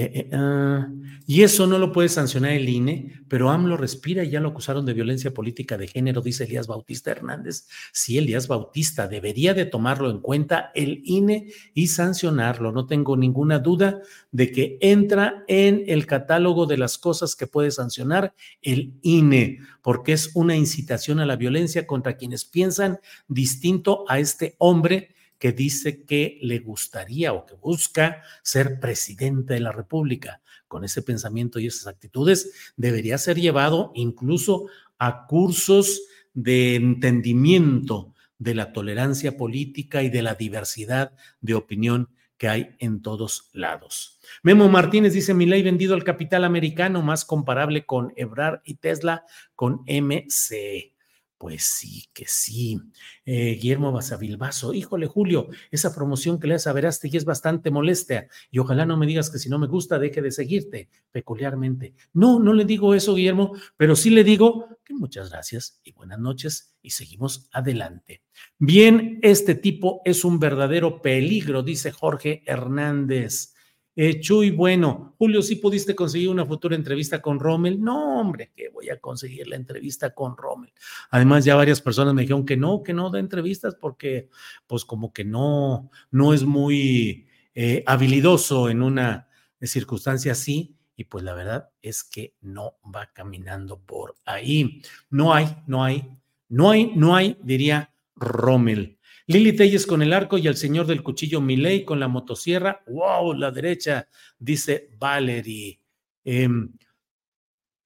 eh, 0.01 0.11
eh, 0.15 0.29
ah, 0.31 0.87
y 1.27 1.43
eso 1.43 1.67
no 1.67 1.77
lo 1.77 1.91
puede 1.91 2.07
sancionar 2.07 2.53
el 2.53 2.69
INE, 2.69 3.19
pero 3.27 3.49
AMLO 3.49 3.75
respira 3.75 4.23
y 4.23 4.29
ya 4.29 4.39
lo 4.39 4.47
acusaron 4.47 4.85
de 4.85 4.93
violencia 4.93 5.33
política 5.33 5.77
de 5.77 5.87
género, 5.87 6.21
dice 6.21 6.45
Elías 6.45 6.67
Bautista 6.67 7.11
Hernández. 7.11 7.67
Sí, 7.91 8.17
Elías 8.17 8.47
Bautista 8.47 9.09
debería 9.09 9.53
de 9.53 9.65
tomarlo 9.65 10.09
en 10.09 10.21
cuenta 10.21 10.71
el 10.73 11.01
INE 11.03 11.51
y 11.73 11.87
sancionarlo. 11.87 12.71
No 12.71 12.85
tengo 12.85 13.17
ninguna 13.17 13.59
duda 13.59 13.99
de 14.31 14.53
que 14.53 14.77
entra 14.79 15.43
en 15.49 15.83
el 15.87 16.05
catálogo 16.05 16.65
de 16.65 16.77
las 16.77 16.97
cosas 16.97 17.35
que 17.35 17.47
puede 17.47 17.71
sancionar 17.71 18.33
el 18.61 18.93
INE, 19.01 19.59
porque 19.81 20.13
es 20.13 20.31
una 20.33 20.55
incitación 20.55 21.19
a 21.19 21.25
la 21.25 21.35
violencia 21.35 21.85
contra 21.85 22.15
quienes 22.15 22.45
piensan 22.45 22.99
distinto 23.27 24.05
a 24.07 24.19
este 24.19 24.55
hombre 24.59 25.09
que 25.39 25.53
dice 25.53 26.03
que 26.03 26.37
le 26.41 26.59
gustaría 26.59 27.33
o 27.33 27.45
que 27.45 27.55
busca 27.55 28.21
ser 28.43 28.79
presidente 28.79 29.55
de 29.55 29.61
la 29.61 29.71
República. 29.71 30.41
Con 30.67 30.83
ese 30.83 31.01
pensamiento 31.01 31.59
y 31.59 31.67
esas 31.67 31.87
actitudes 31.87 32.73
debería 32.77 33.17
ser 33.17 33.39
llevado 33.39 33.91
incluso 33.95 34.67
a 34.99 35.25
cursos 35.25 36.01
de 36.33 36.75
entendimiento 36.75 38.13
de 38.37 38.53
la 38.53 38.71
tolerancia 38.71 39.37
política 39.37 40.03
y 40.03 40.09
de 40.09 40.21
la 40.21 40.35
diversidad 40.35 41.13
de 41.41 41.55
opinión 41.55 42.09
que 42.37 42.47
hay 42.47 42.75
en 42.79 43.01
todos 43.01 43.49
lados. 43.53 44.19
Memo 44.43 44.69
Martínez 44.69 45.13
dice, 45.13 45.33
mi 45.33 45.45
ley 45.45 45.61
vendido 45.61 45.93
al 45.93 46.05
capital 46.05 46.45
americano, 46.45 47.01
más 47.01 47.25
comparable 47.25 47.85
con 47.85 48.13
Ebrar 48.15 48.61
y 48.63 48.75
Tesla, 48.75 49.25
con 49.55 49.83
MC. 49.87 50.93
Pues 51.39 51.63
sí, 51.63 52.03
que 52.13 52.25
sí. 52.27 52.81
Eh, 53.25 53.57
Guillermo 53.61 53.93
Basavilbaso, 53.93 54.73
híjole, 54.73 55.07
Julio, 55.07 55.47
esa 55.71 55.95
promoción 55.95 56.37
que 56.37 56.47
le 56.47 56.55
das 56.55 56.67
a 56.67 56.73
Verástegui 56.73 57.15
es 57.15 57.23
bastante 57.23 57.71
molesta 57.71 58.27
y 58.51 58.59
ojalá 58.59 58.85
no 58.85 58.97
me 58.97 59.07
digas 59.07 59.29
que 59.29 59.39
si 59.39 59.47
no 59.47 59.57
me 59.57 59.67
gusta 59.67 59.99
deje 59.99 60.21
de 60.21 60.31
seguirte 60.31 60.89
peculiarmente. 61.13 61.93
No, 62.11 62.39
no 62.39 62.53
le 62.53 62.65
digo 62.65 62.93
eso, 62.93 63.15
Guillermo, 63.15 63.53
pero 63.77 63.95
sí 63.95 64.09
le 64.09 64.25
digo 64.25 64.67
que 64.83 64.93
muchas 64.93 65.29
gracias 65.29 65.79
y 65.85 65.93
buenas 65.93 66.19
noches 66.19 66.75
y 66.81 66.89
seguimos 66.89 67.47
adelante. 67.53 68.21
Bien, 68.57 69.19
este 69.21 69.55
tipo 69.55 70.01
es 70.03 70.25
un 70.25 70.39
verdadero 70.39 71.01
peligro, 71.01 71.63
dice 71.63 71.91
Jorge 71.93 72.43
Hernández. 72.47 73.53
Eh, 74.01 74.21
Chuy, 74.21 74.51
bueno, 74.51 75.13
Julio, 75.17 75.41
¿sí 75.41 75.57
pudiste 75.57 75.93
conseguir 75.93 76.29
una 76.29 76.45
futura 76.45 76.73
entrevista 76.73 77.21
con 77.21 77.37
Rommel? 77.37 77.81
No, 77.81 78.21
hombre, 78.21 78.53
que 78.55 78.69
voy 78.69 78.89
a 78.89 78.97
conseguir 78.97 79.45
la 79.49 79.57
entrevista 79.57 80.13
con 80.13 80.37
Rommel. 80.37 80.71
Además, 81.09 81.43
ya 81.43 81.53
varias 81.55 81.81
personas 81.81 82.13
me 82.13 82.21
dijeron 82.21 82.45
que 82.45 82.55
no, 82.55 82.81
que 82.81 82.93
no 82.93 83.09
da 83.09 83.19
entrevistas 83.19 83.75
porque, 83.75 84.29
pues, 84.67 84.85
como 84.85 85.11
que 85.11 85.25
no, 85.25 85.91
no 86.11 86.33
es 86.33 86.45
muy 86.45 87.27
eh, 87.53 87.83
habilidoso 87.85 88.69
en 88.69 88.83
una 88.83 89.27
circunstancia 89.61 90.31
así. 90.31 90.77
Y 90.95 91.03
pues 91.03 91.25
la 91.25 91.33
verdad 91.33 91.69
es 91.81 92.05
que 92.05 92.35
no 92.39 92.77
va 92.95 93.11
caminando 93.11 93.81
por 93.81 94.15
ahí. 94.23 94.81
No 95.09 95.33
hay, 95.33 95.57
no 95.67 95.83
hay, 95.83 96.09
no 96.47 96.69
hay, 96.69 96.93
no 96.95 97.17
hay, 97.17 97.37
diría 97.43 97.93
Rommel. 98.15 98.97
Lili 99.29 99.53
Telles 99.53 99.85
con 99.85 100.01
el 100.01 100.11
arco 100.11 100.39
y 100.39 100.47
el 100.47 100.57
señor 100.57 100.87
del 100.87 101.03
cuchillo 101.03 101.39
Miley 101.39 101.85
con 101.85 101.99
la 101.99 102.07
motosierra. 102.07 102.81
¡Wow! 102.87 103.35
La 103.35 103.51
derecha, 103.51 104.07
dice 104.39 104.89
Valerie. 104.97 105.79
Em, 106.23 106.73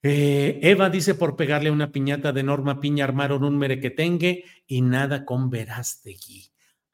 eh, 0.01 0.57
Eva 0.63 0.89
dice 0.89 1.15
por 1.15 1.35
pegarle 1.35 1.69
una 1.69 1.91
piñata 1.91 2.31
de 2.31 2.43
Norma 2.43 2.79
Piña 2.79 3.03
armaron 3.03 3.43
un 3.43 3.57
merequetengue 3.57 4.45
y 4.67 4.81
nada 4.81 5.25
con 5.25 5.49
Verástegui. 5.49 6.49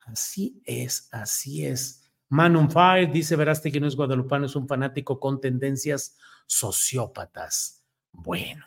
Así 0.08 0.64
es, 0.66 1.10
así 1.12 1.68
es. 1.68 2.12
Man 2.30 2.56
on 2.56 2.72
Fire 2.72 3.12
dice 3.12 3.36
Verástegui 3.36 3.80
no 3.80 3.88
es 3.88 3.96
guadalupano, 3.96 4.48
es 4.48 4.56
un 4.56 4.68
fanático 4.68 5.20
con 5.20 5.40
tendencias 5.40 6.18
sociópatas. 6.48 7.84
Bueno, 8.12 8.66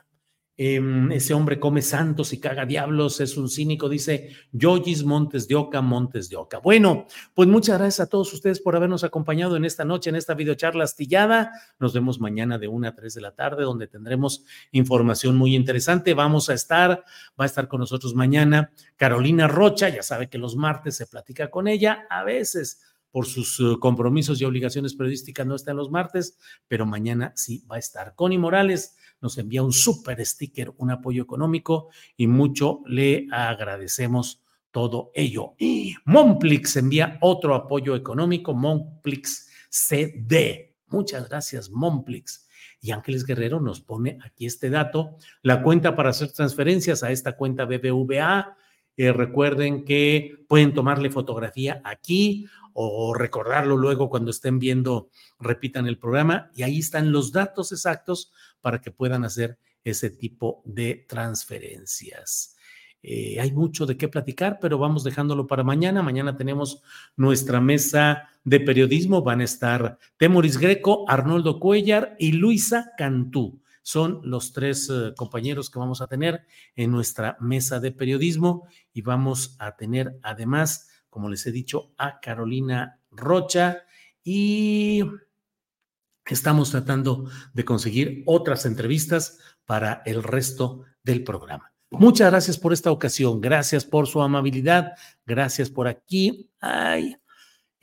Em, 0.59 1.11
ese 1.12 1.33
hombre 1.33 1.59
come 1.59 1.81
santos 1.81 2.35
y 2.35 2.38
caga 2.38 2.67
diablos, 2.67 3.21
es 3.21 3.38
un 3.38 3.49
cínico, 3.49 3.88
dice 3.88 4.31
Yoyis 4.53 5.03
Montes 5.03 5.49
de 5.49 5.55
Oca, 5.55 5.81
Montes 5.81 6.29
de 6.29 6.37
Oca. 6.37 6.59
Bueno, 6.59 7.07
pues 7.33 7.49
muchas 7.49 7.79
gracias 7.79 8.07
a 8.07 8.11
todos 8.11 8.31
ustedes 8.35 8.61
por 8.61 8.77
habernos 8.77 9.03
acompañado 9.03 9.57
en 9.57 9.65
esta 9.65 9.87
noche, 9.87 10.11
en 10.11 10.17
esta 10.17 10.35
videocharla 10.35 10.85
astillada. 10.85 11.53
Nos 11.79 11.95
vemos 11.95 12.21
mañana 12.21 12.59
de 12.59 12.69
1 12.69 12.87
a 12.87 12.95
3 12.95 13.15
de 13.15 13.21
la 13.23 13.35
tarde, 13.35 13.65
donde 13.65 13.87
tendremos 13.87 14.45
información 14.73 15.37
muy 15.37 15.57
interesante. 15.57 16.12
Vamos 16.12 16.51
a 16.51 16.55
estar, 16.55 17.03
va 17.41 17.45
a 17.45 17.47
estar 17.47 17.67
con 17.67 17.81
nosotros 17.81 18.15
mañana 18.15 18.73
Carolina 18.97 19.49
Rocha, 19.49 19.88
ya 19.88 20.03
sabe 20.03 20.29
que 20.29 20.37
los 20.37 20.55
martes 20.55 20.97
se 20.97 21.07
platica 21.07 21.51
con 21.51 21.67
ella, 21.67 22.07
a 22.11 22.25
veces 22.25 22.83
por 23.11 23.27
sus 23.27 23.61
eh, 23.61 23.77
compromisos 23.79 24.41
y 24.41 24.45
obligaciones 24.45 24.95
periodísticas 24.95 25.47
no 25.47 25.55
está 25.55 25.71
en 25.71 25.77
los 25.77 25.91
martes, 25.91 26.38
pero 26.67 26.87
mañana 26.87 27.33
sí 27.37 27.65
va 27.71 27.77
a 27.77 27.79
estar. 27.79 28.15
Connie 28.15 28.38
Morales 28.38 28.97
nos 29.23 29.39
envía 29.39 29.63
un 29.63 29.73
super 29.73 30.25
sticker, 30.27 30.73
un 30.77 30.91
apoyo 30.91 31.23
económico 31.23 31.89
y 32.17 32.27
mucho 32.27 32.83
le 32.87 33.29
agradecemos 33.31 34.43
todo 34.73 35.13
ello. 35.15 35.55
Y 35.59 35.95
Monplix 36.05 36.77
envía 36.77 37.19
otro 37.21 37.55
apoyo 37.55 37.95
económico, 37.95 38.53
Monplix 38.55 39.49
CD. 39.71 40.77
Muchas 40.89 41.29
gracias, 41.29 41.71
Monplix. 41.71 42.49
Y 42.81 42.91
Ángeles 42.91 43.25
Guerrero 43.25 43.61
nos 43.61 43.81
pone 43.81 44.19
aquí 44.25 44.45
este 44.47 44.69
dato, 44.69 45.17
la 45.43 45.63
cuenta 45.63 45.95
para 45.95 46.11
hacer 46.11 46.33
transferencias 46.33 47.05
a 47.05 47.13
esta 47.13 47.37
cuenta 47.37 47.65
BBVA. 47.65 48.57
Eh, 48.97 49.13
recuerden 49.13 49.85
que 49.85 50.45
pueden 50.49 50.75
tomarle 50.75 51.11
fotografía 51.11 51.81
aquí 51.85 52.47
o 52.75 53.15
recordarlo 53.15 53.77
luego 53.77 54.09
cuando 54.09 54.31
estén 54.31 54.59
viendo, 54.59 55.11
repitan 55.39 55.87
el 55.87 55.99
programa 55.99 56.51
y 56.55 56.63
ahí 56.63 56.79
están 56.79 57.13
los 57.13 57.33
datos 57.33 57.73
exactos 57.73 58.33
para 58.62 58.81
que 58.81 58.90
puedan 58.90 59.25
hacer 59.25 59.59
ese 59.85 60.09
tipo 60.09 60.62
de 60.64 61.05
transferencias. 61.07 62.57
Eh, 63.03 63.38
hay 63.38 63.53
mucho 63.53 63.85
de 63.85 63.98
qué 63.98 64.09
platicar, 64.09 64.59
pero 64.61 64.79
vamos 64.79 65.05
dejándolo 65.05 65.46
para 65.46 65.63
mañana. 65.63 66.02
Mañana 66.02 66.37
tenemos 66.37 66.83
nuestra 67.17 67.60
mesa 67.60 68.31
de 68.44 68.60
periodismo. 68.60 69.23
Van 69.23 69.40
a 69.40 69.44
estar 69.44 69.98
Temoris 70.17 70.56
Greco, 70.56 71.04
Arnoldo 71.08 71.60
Cuellar 71.60 72.17
y 72.19 72.33
Luisa 72.33 72.92
Cantú. 72.96 73.60
Son 73.83 74.21
los 74.23 74.52
tres 74.52 74.88
eh, 74.88 75.13
compañeros 75.17 75.69
que 75.69 75.81
vamos 75.81 76.00
a 76.00 76.06
tener 76.06 76.46
en 76.77 76.92
nuestra 76.92 77.37
mesa 77.40 77.81
de 77.81 77.90
periodismo 77.90 78.69
y 78.94 79.02
vamos 79.02 79.56
a 79.58 79.77
tener 79.77 80.17
además 80.23 80.88
como 81.13 81.29
les 81.29 81.46
he 81.46 81.52
dicho, 81.52 81.92
a 81.98 82.21
Carolina 82.21 82.98
Rocha 83.10 83.85
y 84.25 85.02
estamos 86.27 86.70
tratando 86.70 87.29
de 87.52 87.64
conseguir 87.64 88.23
otras 88.27 88.66
entrevistas 88.66 89.38
para 89.64 90.02
el 90.06 90.23
resto 90.23 90.83
del 91.02 91.25
programa. 91.25 91.73
Muchas 91.90 92.31
gracias 92.31 92.58
por 92.58 92.73
esta 92.73 92.90
ocasión, 92.90 93.40
gracias 93.40 93.85
por 93.85 94.06
su 94.06 94.23
amabilidad, 94.23 94.92
gracias 95.27 95.70
por 95.70 95.88
aquí. 95.88 96.50
Ay, 96.60 97.16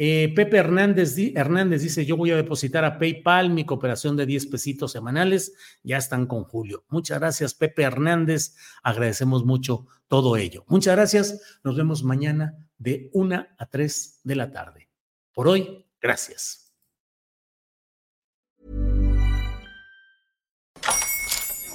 Eh, 0.01 0.31
Pepe 0.33 0.55
Hernández, 0.55 1.13
Hernández 1.35 1.81
dice, 1.81 2.05
yo 2.05 2.15
voy 2.15 2.31
a 2.31 2.37
depositar 2.37 2.85
a 2.85 2.97
PayPal 2.97 3.49
mi 3.49 3.65
cooperación 3.65 4.15
de 4.15 4.25
10 4.25 4.45
pesitos 4.45 4.93
semanales. 4.93 5.53
Ya 5.83 5.97
están 5.97 6.25
con 6.25 6.45
Julio. 6.45 6.85
Muchas 6.87 7.19
gracias, 7.19 7.53
Pepe 7.53 7.83
Hernández. 7.83 8.55
Agradecemos 8.81 9.43
mucho 9.43 9.87
todo 10.07 10.37
ello. 10.37 10.63
Muchas 10.69 10.95
gracias. 10.95 11.59
Nos 11.65 11.75
vemos 11.75 12.05
mañana 12.05 12.57
de 12.77 13.09
1 13.11 13.45
a 13.57 13.65
3 13.65 14.21
de 14.23 14.35
la 14.37 14.49
tarde. 14.51 14.89
Por 15.33 15.49
hoy, 15.49 15.85
gracias. 16.01 16.68